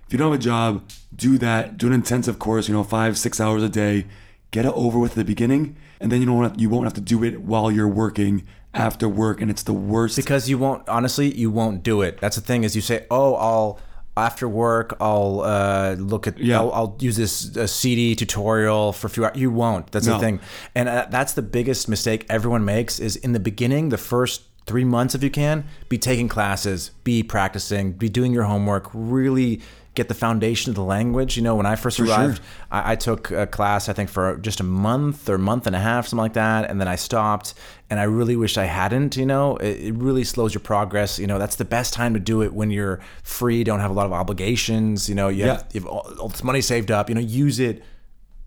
[0.07, 0.83] If you don't have a job,
[1.15, 1.77] do that.
[1.77, 4.05] Do an intensive course, you know, five, six hours a day.
[4.51, 6.93] Get it over with at the beginning, and then you don't have, you won't have
[6.93, 10.15] to do it while you're working after work, and it's the worst.
[10.15, 10.87] because you won't.
[10.87, 12.19] Honestly, you won't do it.
[12.21, 12.63] That's the thing.
[12.63, 13.79] Is you say, oh, I'll
[14.15, 16.39] after work, I'll uh, look at.
[16.39, 16.59] Yeah.
[16.59, 19.37] I'll, I'll use this uh, CD tutorial for a few hours.
[19.37, 19.91] You won't.
[19.91, 20.39] That's the thing,
[20.73, 22.99] and uh, that's the biggest mistake everyone makes.
[22.99, 27.23] Is in the beginning, the first three months, if you can, be taking classes, be
[27.23, 28.89] practicing, be doing your homework.
[28.93, 29.61] Really
[29.97, 31.35] get the foundation of the language.
[31.35, 32.05] You know, when I first sure.
[32.07, 32.39] arrived,
[32.71, 35.79] I, I took a class, I think, for just a month or month and a
[35.79, 37.53] half, something like that, and then I stopped.
[37.89, 39.17] And I really wish I hadn't.
[39.17, 41.19] You know, it, it really slows your progress.
[41.19, 43.93] You know, that's the best time to do it when you're free, don't have a
[43.93, 45.09] lot of obligations.
[45.09, 45.63] You know, you have, Yeah.
[45.73, 47.09] you have all, all this money saved up.
[47.09, 47.83] You know, use it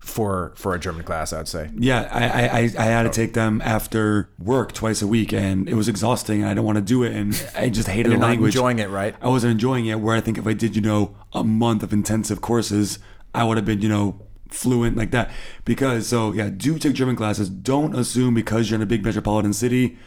[0.01, 1.31] for for a German class.
[1.31, 1.69] I'd say.
[1.77, 3.11] Yeah, I, I, I I had to oh.
[3.11, 6.77] take them after work twice a week, and it was exhausting, and I didn't want
[6.77, 8.55] to do it, and I just hated You're the language.
[8.55, 9.15] enjoying it, right?
[9.21, 9.99] I wasn't enjoying it.
[9.99, 12.99] Where I think if I did, you know, a month of intensive courses,
[13.33, 15.31] I would have been, you know, fluent like that.
[15.65, 17.49] Because so yeah, do take German classes.
[17.49, 19.97] Don't assume because you're in a big metropolitan city,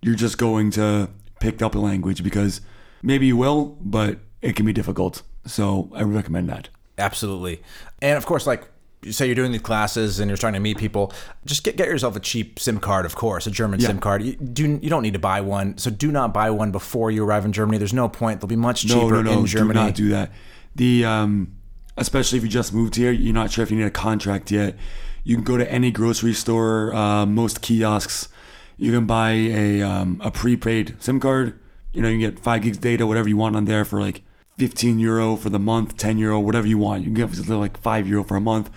[0.00, 2.60] you're just going to pick up the language because
[3.02, 5.22] maybe you will, but it can be difficult.
[5.44, 6.68] So I recommend that.
[6.98, 7.62] Absolutely.
[8.00, 8.68] And of course, like
[9.10, 11.12] say you're doing these classes and you're starting to meet people,
[11.44, 13.88] just get, get yourself a cheap SIM card, of course, a German Yeah.
[13.88, 14.22] SIM card.
[14.22, 15.76] You do you don't need to buy one.
[15.78, 17.78] So do not buy one before you arrive in Germany.
[17.78, 18.40] There's no point.
[18.40, 19.80] They'll be much cheaper no, no, no, in Germany.
[19.80, 20.32] Do not do that.
[20.76, 21.56] The um,
[21.96, 24.76] especially if you just moved here, you're not sure if you need a contract yet.
[25.24, 28.28] You can go to any grocery store, uh, most kiosks.
[28.76, 31.58] You can buy a um, a prepaid SIM card.
[31.92, 34.22] You know, you can get five gigs data, whatever you want on there for like
[34.58, 37.04] 15 euro for the month, 10 euro, whatever you want.
[37.04, 38.70] You can get like five euro for a month,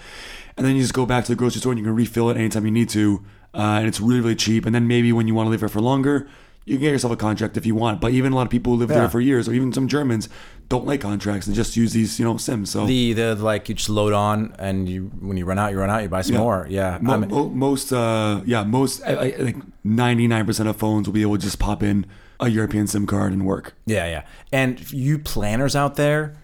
[0.57, 2.37] and then you just go back to the grocery store and you can refill it
[2.37, 3.23] anytime you need to,
[3.53, 4.65] uh, and it's really really cheap.
[4.65, 6.27] And then maybe when you want to live there for longer,
[6.65, 8.01] you can get yourself a contract if you want.
[8.01, 8.99] But even a lot of people who live Yeah.
[9.01, 10.29] there for years, or even some Germans,
[10.69, 12.71] don't like contracts and just use these you know sims.
[12.71, 15.77] So The the like you just load on and you when you run out you
[15.79, 16.41] run out you buy some Yeah.
[16.41, 16.67] more.
[16.69, 16.97] Yeah.
[17.01, 21.13] Mo- I mean- mo- most, uh, yeah, most, I, I think 99% of phones will
[21.13, 22.05] be able to just pop in
[22.39, 23.73] a European SIM card and work.
[23.85, 24.25] Yeah, yeah.
[24.51, 26.35] And you planners out there,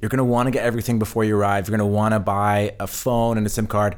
[0.00, 1.68] you're going to want to get everything before you arrive.
[1.68, 3.96] You're going to want to buy a phone and a SIM card.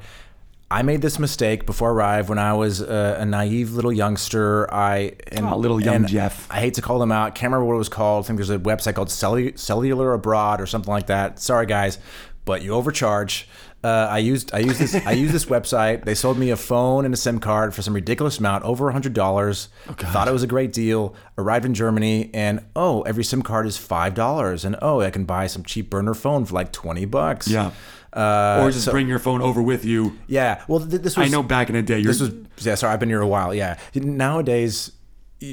[0.71, 4.73] I made this mistake before I arrived when I was a, a naive little youngster.
[4.73, 6.51] I and Oh, little young and Jeff.
[6.51, 7.35] I hate to call them out.
[7.35, 8.25] Can't remember what it was called.
[8.25, 11.39] I think there's a website called Cellu- Cellular Abroad or something like that.
[11.39, 11.99] Sorry, guys,
[12.47, 13.47] but you overcharge.
[13.85, 16.05] Uh, I used I used this I used this website.
[16.05, 18.93] They sold me a phone and a SIM card for some ridiculous amount, over a
[18.93, 19.69] hundred dollars.
[19.99, 21.15] Thought it was a great deal.
[21.37, 25.25] Arrived in Germany, and oh, every SIM card is five dollars, and oh, I can
[25.25, 27.49] buy some cheap burner phone for like twenty bucks.
[27.49, 27.73] Yeah.
[28.13, 30.19] Uh, or just so- bring your phone over with you.
[30.27, 30.63] yeah.
[30.69, 32.75] Well, th- this was I know back in the day, you're, this was yeah.
[32.75, 33.55] Sorry, I've been here a while.
[33.55, 33.79] Yeah.
[33.95, 34.93] Nowadays,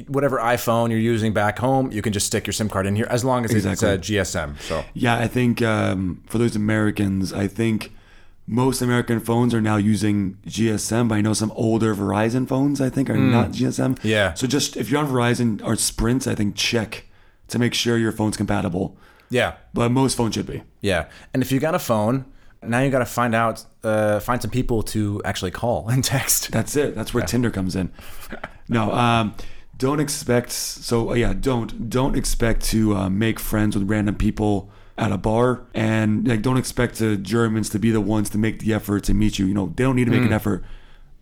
[0.06, 3.06] whatever iPhone you're using back home, you can just stick your SIM card in here
[3.10, 3.88] as long as Exactly.
[3.88, 4.60] it's a GSM.
[4.60, 7.92] So yeah, I think um, for those Americans, I think
[8.52, 12.90] most American phones are now using GSM, but I know some older Verizon phones, I
[12.90, 13.98] think, are not GSM.
[14.02, 14.34] Yeah.
[14.34, 17.04] So just if you're on Verizon or Sprint, I think check
[17.48, 18.96] to make sure your phone's compatible.
[19.30, 20.62] yeah, But most phones should be.
[20.80, 21.06] yeah.
[21.32, 22.24] And if you got a phone,
[22.62, 26.50] now you got to find out, uh, find some people to actually call and text.
[26.50, 26.94] That's it.
[26.96, 27.90] That's where Tinder comes in.
[28.68, 29.34] No, um,
[29.78, 30.50] don't expect.
[30.52, 34.70] So yeah, don't don't expect to uh, make friends with random people
[35.00, 38.60] at a bar, and like don't expect the Germans to be the ones to make
[38.60, 39.46] the effort to meet you.
[39.46, 40.26] You know, they don't need to make Mm.
[40.26, 40.62] an effort.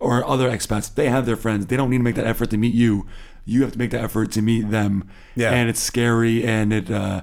[0.01, 1.67] Or other expats, they have their friends.
[1.67, 3.07] They don't need to make that effort to meet you.
[3.45, 5.09] You have to make the effort to meet them.
[5.35, 5.51] Yeah.
[5.53, 7.23] And it's scary, and it uh,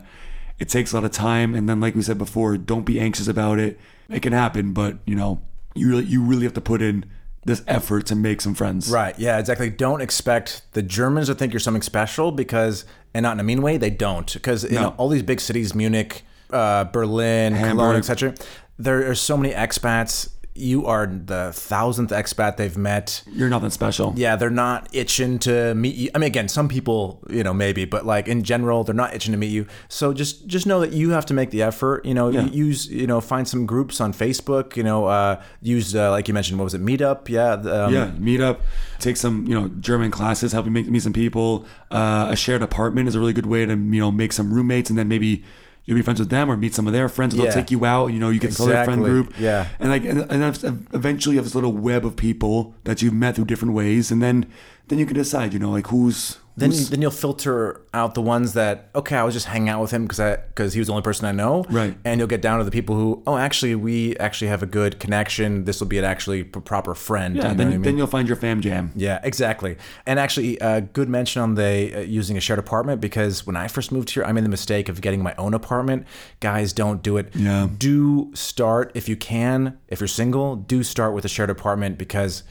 [0.59, 1.55] it takes a lot of time.
[1.55, 3.79] And then, like we said before, don't be anxious about it.
[4.09, 5.41] It can happen, but you know,
[5.73, 7.05] you really you really have to put in
[7.45, 8.89] this effort to make some friends.
[8.89, 9.17] Right.
[9.19, 9.69] Yeah, exactly.
[9.69, 13.61] Don't expect the Germans to think you're something special because, and not in a mean
[13.61, 14.31] way, they don't.
[14.33, 14.81] Because you No.
[14.81, 16.23] know all these big cities, Munich,
[16.55, 18.33] uh, Berlin, Cologne, etc.
[18.79, 20.29] There are so many expats.
[20.57, 23.23] You are the thousandth expat they've met.
[23.29, 24.13] You're nothing special.
[24.15, 26.09] Yeah, they're not itching to meet you.
[26.15, 29.33] I mean, again, some people, you know, maybe, but like in general, they're not itching
[29.33, 29.65] to meet you.
[29.89, 32.05] So just just know that you have to make the effort.
[32.05, 32.45] You know, Yeah.
[32.45, 34.77] use you know, find some groups on Facebook.
[34.77, 37.27] You know, uh, use uh, like you mentioned, what was it, Meetup?
[37.27, 38.61] Yeah, um, yeah, meet up,
[38.99, 41.65] take some you know German classes, help you make meet some people.
[41.91, 44.89] Uh, a shared apartment is a really good way to you know make some roommates,
[44.89, 45.43] and then maybe
[45.85, 47.35] you'll be friends with them or meet some of their friends.
[47.35, 47.51] They'll Yeah.
[47.51, 48.07] take you out.
[48.07, 49.33] You know, you get this other friend group.
[49.39, 49.67] Yeah.
[49.79, 53.35] and like and, and eventually you have this little web of people that you've met
[53.35, 54.45] through different ways, and then
[54.87, 55.53] then you can decide.
[55.53, 59.23] You know, like who's Then, who's then you'll filter out the ones that okay, I
[59.23, 61.31] was just hanging out with him because I because he was the only person I
[61.31, 61.97] know, Right.
[62.05, 64.99] And you'll get down to the people who oh, actually, we actually have a good
[64.99, 65.65] connection.
[65.65, 67.35] This will be an actually proper friend.
[67.35, 67.43] yeah.
[67.43, 67.81] you know then I mean?
[67.81, 68.91] then you'll find your fam jam.
[68.95, 69.77] Yeah, exactly.
[70.05, 73.67] And actually, uh, good mention on the uh, using a shared apartment because when I
[73.67, 76.05] first moved here, I made the mistake of getting my own apartment.
[76.39, 77.35] Guys, don't do it.
[77.35, 77.67] Yeah.
[77.77, 79.77] Do start if you can.
[79.87, 82.43] If you're single, do start with a shared apartment because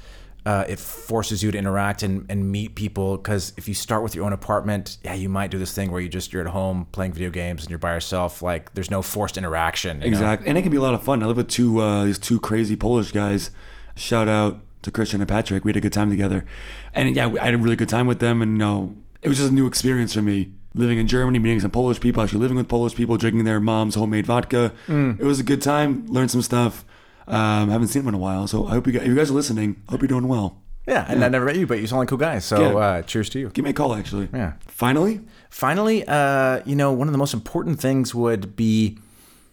[0.46, 3.16] uh, it forces you to interact and, and meet people.
[3.16, 6.00] Because if you start with your own apartment, yeah, you might do this thing where
[6.00, 8.42] you just you're at home playing video games and you're by yourself.
[8.42, 9.98] Like there's no forced interaction.
[9.98, 10.08] you know?
[10.08, 11.22] Exactly, and it can be a lot of fun.
[11.22, 13.50] I live with two uh, these two crazy Polish guys.
[13.96, 15.64] Shout out to Christian and Patrick.
[15.64, 16.44] We had a good time together,
[16.92, 18.42] and yeah, I had a really good time with them.
[18.42, 20.52] And you know, it was just a new experience for me.
[20.76, 23.94] Living in Germany, meeting some Polish people, actually living with Polish people, drinking their mom's
[23.94, 24.72] homemade vodka.
[24.88, 25.20] Mm.
[25.20, 26.04] It was a good time.
[26.08, 26.84] Learned some stuff.
[27.26, 29.30] Um, haven't seen them in a while, so I hope you guys, if you guys
[29.30, 29.82] are listening.
[29.88, 30.60] I Hope you're doing well.
[30.86, 32.38] Yeah, and I never met you, but you sound like a cool guy.
[32.40, 32.76] So Yeah.
[32.76, 33.48] uh, cheers to you.
[33.48, 34.28] Give me a call, actually.
[34.34, 34.52] Yeah.
[34.66, 38.98] Finally, Finally, uh, you know, one of the most important things would be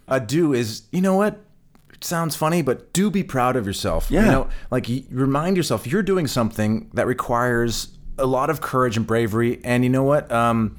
[0.07, 1.39] uh, do is, you know what?
[1.93, 4.09] It sounds funny, but do be proud of yourself.
[4.09, 4.25] Yeah.
[4.25, 9.05] You know, like remind yourself you're doing something that requires a lot of courage and
[9.05, 9.61] bravery.
[9.63, 10.29] And you know what?
[10.31, 10.75] Um,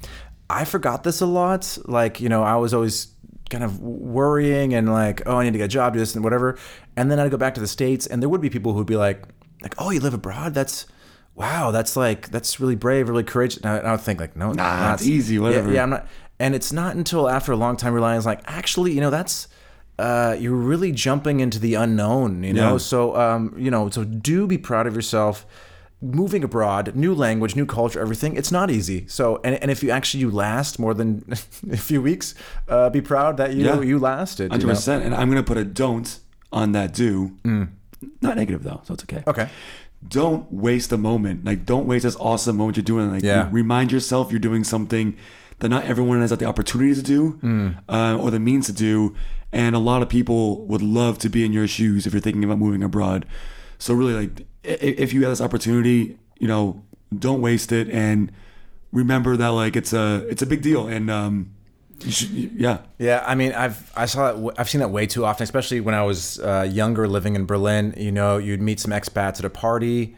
[0.49, 1.77] I forgot this a lot.
[1.85, 3.07] Like, you know, I was always
[3.53, 6.23] kind of worrying and like, oh, I need to get a job, do this and
[6.23, 6.57] whatever.
[6.97, 8.97] And then I'd go back to the States and there would be people who'd be
[8.97, 9.23] like,
[9.61, 10.53] like, oh, you live abroad?
[10.53, 10.87] That's,
[11.35, 13.57] wow, that's like, that's really brave, really courageous.
[13.57, 15.69] And I, and I would think like, no, Nah, it's easy, whatever.
[15.69, 16.07] Yeah, yeah, I'm not.
[16.39, 19.47] And it's not until after a long time realizing, like, actually, you know, that's
[19.99, 22.43] uh, you're really jumping into the unknown.
[22.43, 22.77] You know, Yeah.
[22.77, 25.45] so um, you know, so do be proud of yourself.
[26.03, 28.35] Moving abroad, new language, new culture, everything.
[28.35, 29.05] It's not easy.
[29.07, 31.23] So, and, and if you actually you last more than
[31.71, 32.35] a few weeks,
[32.67, 33.79] uh, be proud that you Yeah.
[33.81, 34.45] you lasted.
[34.45, 34.73] you hundred know?
[34.73, 35.05] percent.
[35.05, 36.19] And I'm gonna put a don't
[36.51, 37.37] on that do.
[38.21, 39.23] not negative though, so it's okay.
[39.27, 39.47] Okay.
[40.05, 41.45] Don't waste a moment.
[41.45, 43.09] Like, don't waste this awesome moment you're doing.
[43.09, 43.45] Like, Yeah.
[43.45, 45.15] re- remind yourself you're doing something
[45.59, 47.75] that not everyone has had the opportunity to do Mm.
[47.87, 49.15] uh, or the means to do.
[49.53, 52.43] And a lot of people would love to be in your shoes if you're thinking
[52.43, 53.25] about moving abroad.
[53.77, 56.83] So really, like, if you have this opportunity, you know,
[57.17, 58.31] don't waste it and
[58.91, 61.53] remember that like it's a it's a big deal and um,
[62.09, 65.43] should, yeah, Yeah, I mean, I've I saw that I've seen that way too often,
[65.43, 67.93] especially when I was uh, younger, living in Berlin.
[67.97, 70.15] You know, you'd meet some expats at a party,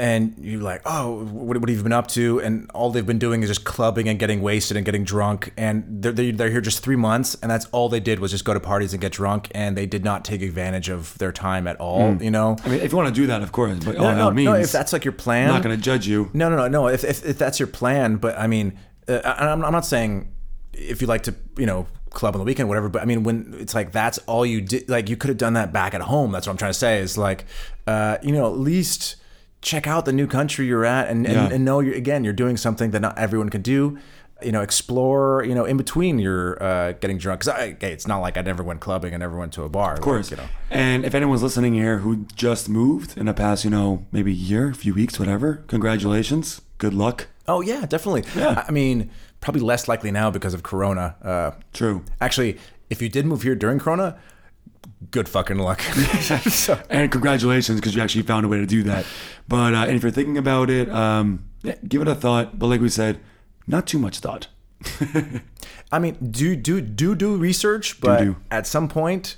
[0.00, 3.18] and you're like, "Oh, what, what have you been up to?" And all they've been
[3.18, 5.52] doing is just clubbing and getting wasted and getting drunk.
[5.58, 8.46] And they're they're, they're here just three months, and that's all they did was just
[8.46, 11.68] go to parties and get drunk, and they did not take advantage of their time
[11.68, 12.16] at all.
[12.20, 14.14] You know, I mean, if you want to do that, of course, but no, all
[14.16, 16.30] no, means, no, if that's like your plan, I'm not going to judge you.
[16.32, 16.88] no, no, no, no.
[16.88, 20.32] If, if, if that's your plan, but I mean, uh, and I'm, I'm not saying
[20.72, 22.88] if you like to, you know, club on the weekend, whatever.
[22.88, 25.52] But I mean, when it's like that's all you did, like you could have done
[25.54, 26.32] that back at home.
[26.32, 27.00] That's what I'm trying to say.
[27.00, 27.44] Is like,
[27.86, 29.16] uh, you know, at least
[29.62, 31.44] check out the new country you're at, and Yeah.
[31.44, 33.98] and, and know you're again you're doing something that not everyone can do.
[34.42, 35.44] You know, explore.
[35.44, 37.40] You know, in between you're uh, getting drunk.
[37.40, 39.92] Because hey, it's not like I never went clubbing and never went to a bar.
[39.94, 40.30] Of course.
[40.30, 40.48] you know.
[40.70, 44.70] And if anyone's listening here who just moved in the past, you know, maybe year,
[44.70, 46.62] a few weeks, whatever, congratulations.
[46.78, 47.26] Good luck.
[47.46, 48.24] Oh yeah, definitely.
[48.34, 48.62] Yeah.
[48.64, 51.16] I I mean, probably less likely now because of Corona.
[51.22, 52.02] Uh, True.
[52.20, 52.58] Actually,
[52.88, 54.16] if you did move here during Corona,
[55.10, 55.80] good fucking luck.
[56.50, 59.04] So- And congratulations because you actually found a way to do that.
[59.48, 62.58] But uh, and if you're thinking about it, um, yeah, give it a thought.
[62.58, 63.18] But like we said,
[63.66, 64.48] not too much thought.
[65.92, 68.36] I mean, do do do do research, but do.
[68.50, 69.36] at some point,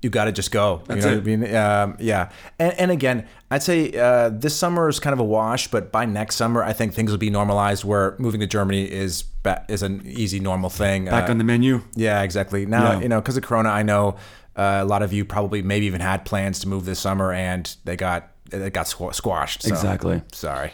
[0.00, 0.82] you got to just go.
[0.86, 1.20] That's you know it.
[1.20, 1.54] what I mean?
[1.56, 2.30] Um, yeah.
[2.58, 6.04] And, and again, I'd say uh, this summer is kind of a wash, but by
[6.06, 7.84] next summer, I think things will be normalized.
[7.84, 11.06] Where moving to Germany is ba- is an easy, normal thing.
[11.06, 11.82] Back Uh, on the menu.
[11.96, 12.64] Yeah, exactly.
[12.64, 13.00] Now, Yeah.
[13.00, 14.16] you know, because of Corona, I know
[14.58, 17.74] uh, a lot of you probably maybe even had plans to move this summer, and
[17.84, 19.62] they got it got squ- squashed.
[19.62, 20.22] So, Exactly.
[20.32, 20.72] Sorry.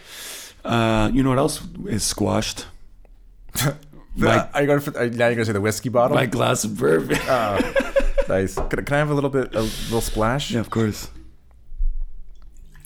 [0.64, 2.66] Uh, you know what else is squashed?
[4.22, 4.96] Uh, are you going for?
[4.96, 6.14] Are, now you're going to say the whiskey bottle?
[6.14, 7.18] My glass of bourbon.
[8.28, 8.54] nice.
[8.54, 10.52] Can, can I have a little bit, a little splash?
[10.52, 11.10] yeah, of course.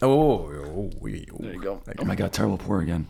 [0.01, 1.83] Oh, oh, oh, there you go.
[1.99, 3.09] Oh my god, terrible pour again.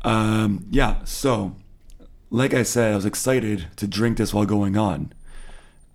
[0.00, 1.54] Um, yeah, so
[2.30, 5.12] like I said, I was excited to drink this while going on.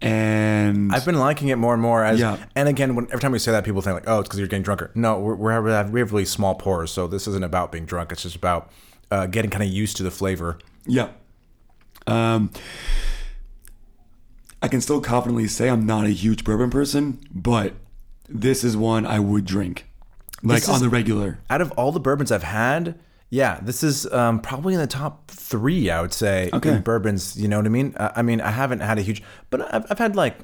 [0.01, 2.37] And I've been liking it more and more as, Yeah.
[2.55, 4.47] and again, when, every time we say that, people think like, "Oh, it's because you're
[4.47, 7.43] getting drunker." No, we're, we're we have we have really small pours so this isn't
[7.43, 8.11] about being drunk.
[8.11, 8.69] It's just about
[9.09, 10.59] uh, getting kind of used to the flavor.
[10.85, 11.09] yeah.
[12.05, 12.51] Um
[14.61, 17.73] I can still confidently say I'm not a huge bourbon person, but
[18.29, 19.85] this is one I would drink.
[20.43, 21.39] Like This on the regular.
[21.49, 22.97] Out of all the bourbons I've had,
[23.29, 25.89] yeah, this is um, probably in the top three.
[25.89, 26.69] I would say Okay.
[26.75, 27.35] in bourbons.
[27.35, 27.93] You know what I mean?
[27.97, 30.37] Uh, I mean, I haven't had a huge, but I've, I've had like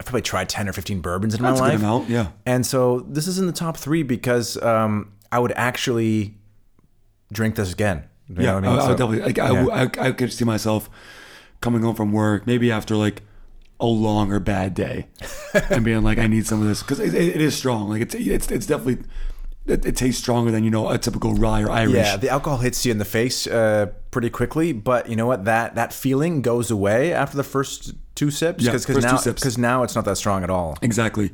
[0.00, 1.80] I've probably tried ten or fifteen bourbons in That's my good life.
[1.80, 2.28] amount, yeah.
[2.46, 6.34] And so this is in the top three because um, I would actually
[7.32, 8.04] drink this again.
[8.28, 8.70] You Yeah, know what I mean?
[8.70, 9.26] I, I would So- definitely.
[9.26, 9.64] Like, I, yeah.
[9.64, 9.70] w-
[10.02, 10.88] I, I could see myself
[11.60, 13.22] coming home from work, maybe after like
[13.80, 15.08] a long or bad day,
[15.70, 17.88] and being like, I need some of this because it, it, it is strong.
[17.90, 19.04] Like it's it's it's definitely
[19.66, 21.94] it, it tastes stronger than you know a typical rye or Irish.
[21.94, 25.44] Yeah, the alcohol hits you in the face uh, pretty quickly, but you know what?
[25.44, 28.62] That that feeling goes away after the first two sips.
[28.64, 30.76] Yeah, because two now because now it's not that strong at all.
[30.82, 31.30] exactly.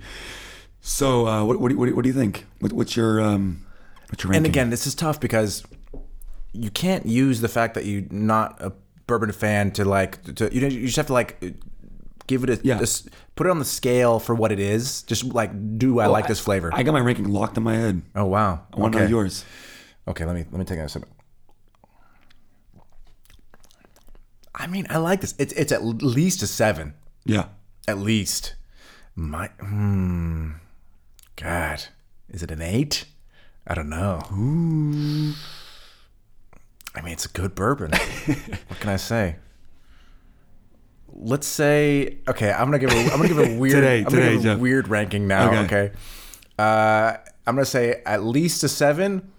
[0.80, 2.46] So uh, what what do you, what do you- what do you think?
[2.60, 3.66] What, what's your um
[4.08, 5.62] what's your And again, this is tough because
[6.52, 8.72] you can't use the fact that you're not a
[9.06, 11.36] bourbon fan to like to you, know, you just have to like
[12.30, 12.78] give it a, Yeah.
[12.78, 15.02] a s- put it on the scale for what it is.
[15.02, 16.70] Just like, do I like this flavor?
[16.72, 18.02] I got my ranking locked in my head.
[18.14, 18.62] oh wow.
[18.72, 19.04] I want to okay.
[19.04, 19.44] know yours.
[20.06, 21.04] Okay, let me let me take a sip.
[24.54, 25.34] I mean, I like this.
[25.38, 26.94] It's it's at least a seven.
[27.24, 27.46] Yeah.
[27.88, 28.54] At least.
[29.16, 30.52] My hmm.
[31.36, 31.82] God,
[32.28, 33.06] is it an eight?
[33.66, 34.20] I don't know.
[34.32, 35.34] Ooh.
[36.94, 37.90] I mean, it's a good bourbon.
[38.70, 39.36] what can I say?
[41.12, 42.50] Let's say okay.
[42.52, 42.90] I'm gonna give.
[42.90, 43.74] A, I'm gonna give a weird.
[43.74, 44.58] Today- I'm today, give a Jeff.
[44.58, 45.48] weird ranking now.
[45.48, 45.64] Okay.
[45.86, 45.92] Okay.
[46.58, 49.30] Uh, I'm gonna say at least a seven.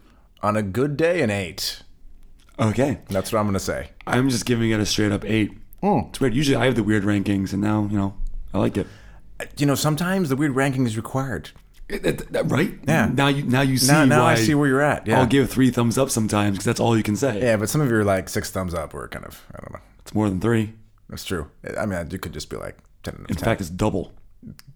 [0.44, 1.84] On a good day, an eight.
[2.60, 2.98] Okay.
[3.10, 3.92] That's what I'm gonna say.
[4.08, 5.52] I'm just giving it a straight up eight.
[5.82, 6.00] Hmm.
[6.10, 6.34] It's weird.
[6.34, 8.16] Usually I have the weird rankings, and now you know
[8.54, 8.88] I like it.
[9.58, 11.52] You know, sometimes the weird ranking is required.
[11.90, 12.74] It- it- that- right?
[12.88, 13.10] Yeah.
[13.14, 15.06] Now you now you see Now, now I see where you're at.
[15.06, 15.20] Yeah.
[15.20, 17.40] I'll give three thumbs up sometimes because that's all you can say.
[17.42, 19.74] Yeah, but some of you are like six thumbs up or kind of, I don't
[19.74, 19.80] know.
[20.00, 20.74] It's more than three.
[21.12, 21.52] That's true.
[21.78, 23.44] I mean, you could just be like 10 out of In 10.
[23.46, 24.12] fact, it's double.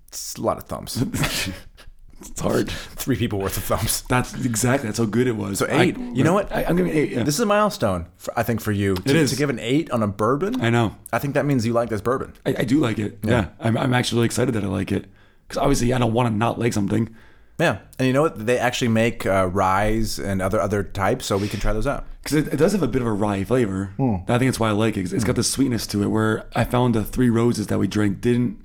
[0.08, 1.04] it's a lot of thumbs.
[2.22, 2.72] It's hard.
[2.96, 4.04] Three people worth of thumbs.
[4.08, 4.88] That's exactly.
[4.88, 5.60] That's how good it was.
[5.60, 5.98] So eight.
[5.98, 6.50] I- You know what?
[6.52, 7.10] I, I'm giving it eight.
[7.12, 7.24] Yeah.
[7.24, 8.96] This is a milestone, for, I think, for you.
[8.96, 9.32] To, is.
[9.32, 10.96] To give an eight on a bourbon, I know.
[11.12, 12.34] I think that means you like this bourbon.
[12.46, 13.20] I, I do like it.
[13.22, 13.50] Yeah.
[13.60, 15.06] I'm, I'm actually really excited that I like it
[15.48, 17.14] because obviously I don't want to not like something.
[17.58, 18.46] Yeah, and you know what?
[18.46, 22.06] They actually make uh, ryes and other other types, so we can try those out.
[22.22, 23.94] because it, it does have a bit of a rye flavor.
[23.98, 24.16] Hmm.
[24.28, 25.04] I think that's why I like it.
[25.04, 26.08] 'cause it's got the sweetness to it.
[26.08, 28.58] Where I found the three roses that we drank didn't.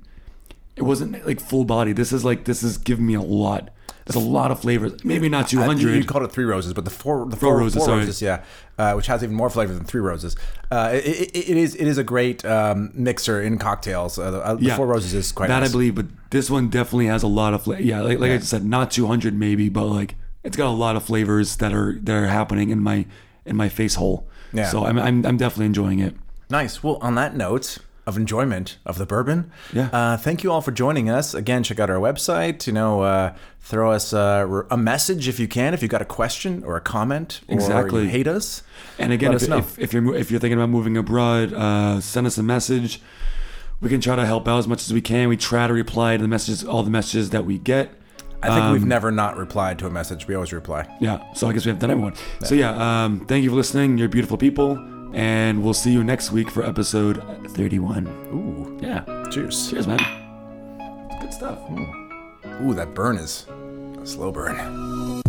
[0.75, 1.93] It wasn't like full body.
[1.93, 3.69] This is like this is giving me a lot.
[4.05, 5.03] There's a lot of flavors.
[5.03, 5.89] Maybe not 200.
[5.89, 8.21] Uh, You called it three roses, but the four the Four four, roses, four roses,
[8.21, 8.43] yeah,
[8.77, 10.35] uh, which has even more flavor than three roses.
[10.71, 14.17] Uh, it, it, it is it is a great um, mixer in cocktails.
[14.17, 15.69] Uh, the, uh, the four roses is quite that nice.
[15.69, 17.81] I believe, but this one definitely has a lot of flavor.
[17.83, 21.03] Yeah, like, like I said, not 200 maybe, but like it's got a lot of
[21.03, 23.05] flavors that are that are happening in my
[23.45, 24.27] in my face hole.
[24.53, 24.69] Yeah.
[24.69, 26.15] So I'm I'm, I'm definitely enjoying it.
[26.49, 26.83] Nice.
[26.83, 27.77] Well, on that note
[28.07, 29.89] of enjoyment of the bourbon, Yeah.
[29.93, 31.33] Uh, thank you all for joining us.
[31.35, 32.65] Again, check out our website.
[32.65, 35.73] You know, uh, throw us uh, a message if you can.
[35.73, 38.03] If you got a question or a comment, or Exactly.
[38.03, 38.63] you hate us.
[38.97, 42.37] And again, if, if, if you're if you're thinking about moving abroad, uh, send us
[42.37, 43.01] a message.
[43.81, 45.27] We can try to help out as much as we can.
[45.29, 47.89] We try to reply to the messages, all the messages that we get.
[48.43, 50.27] I think we've Um, never not replied to a message.
[50.27, 50.87] We always reply.
[50.99, 51.19] Yeah.
[51.35, 52.13] So I guess we have done everyone.
[52.43, 52.71] So yeah,
[53.05, 53.99] um, thank you for listening.
[53.99, 54.77] You're beautiful people,
[55.13, 58.07] and we'll see you next week for episode 31.
[58.33, 59.03] Ooh, Yeah.
[59.31, 59.69] cheers.
[59.69, 59.99] Cheers, man.
[61.21, 61.59] Good stuff.
[62.61, 63.45] Ooh, that burn is
[64.01, 65.21] a slow burn.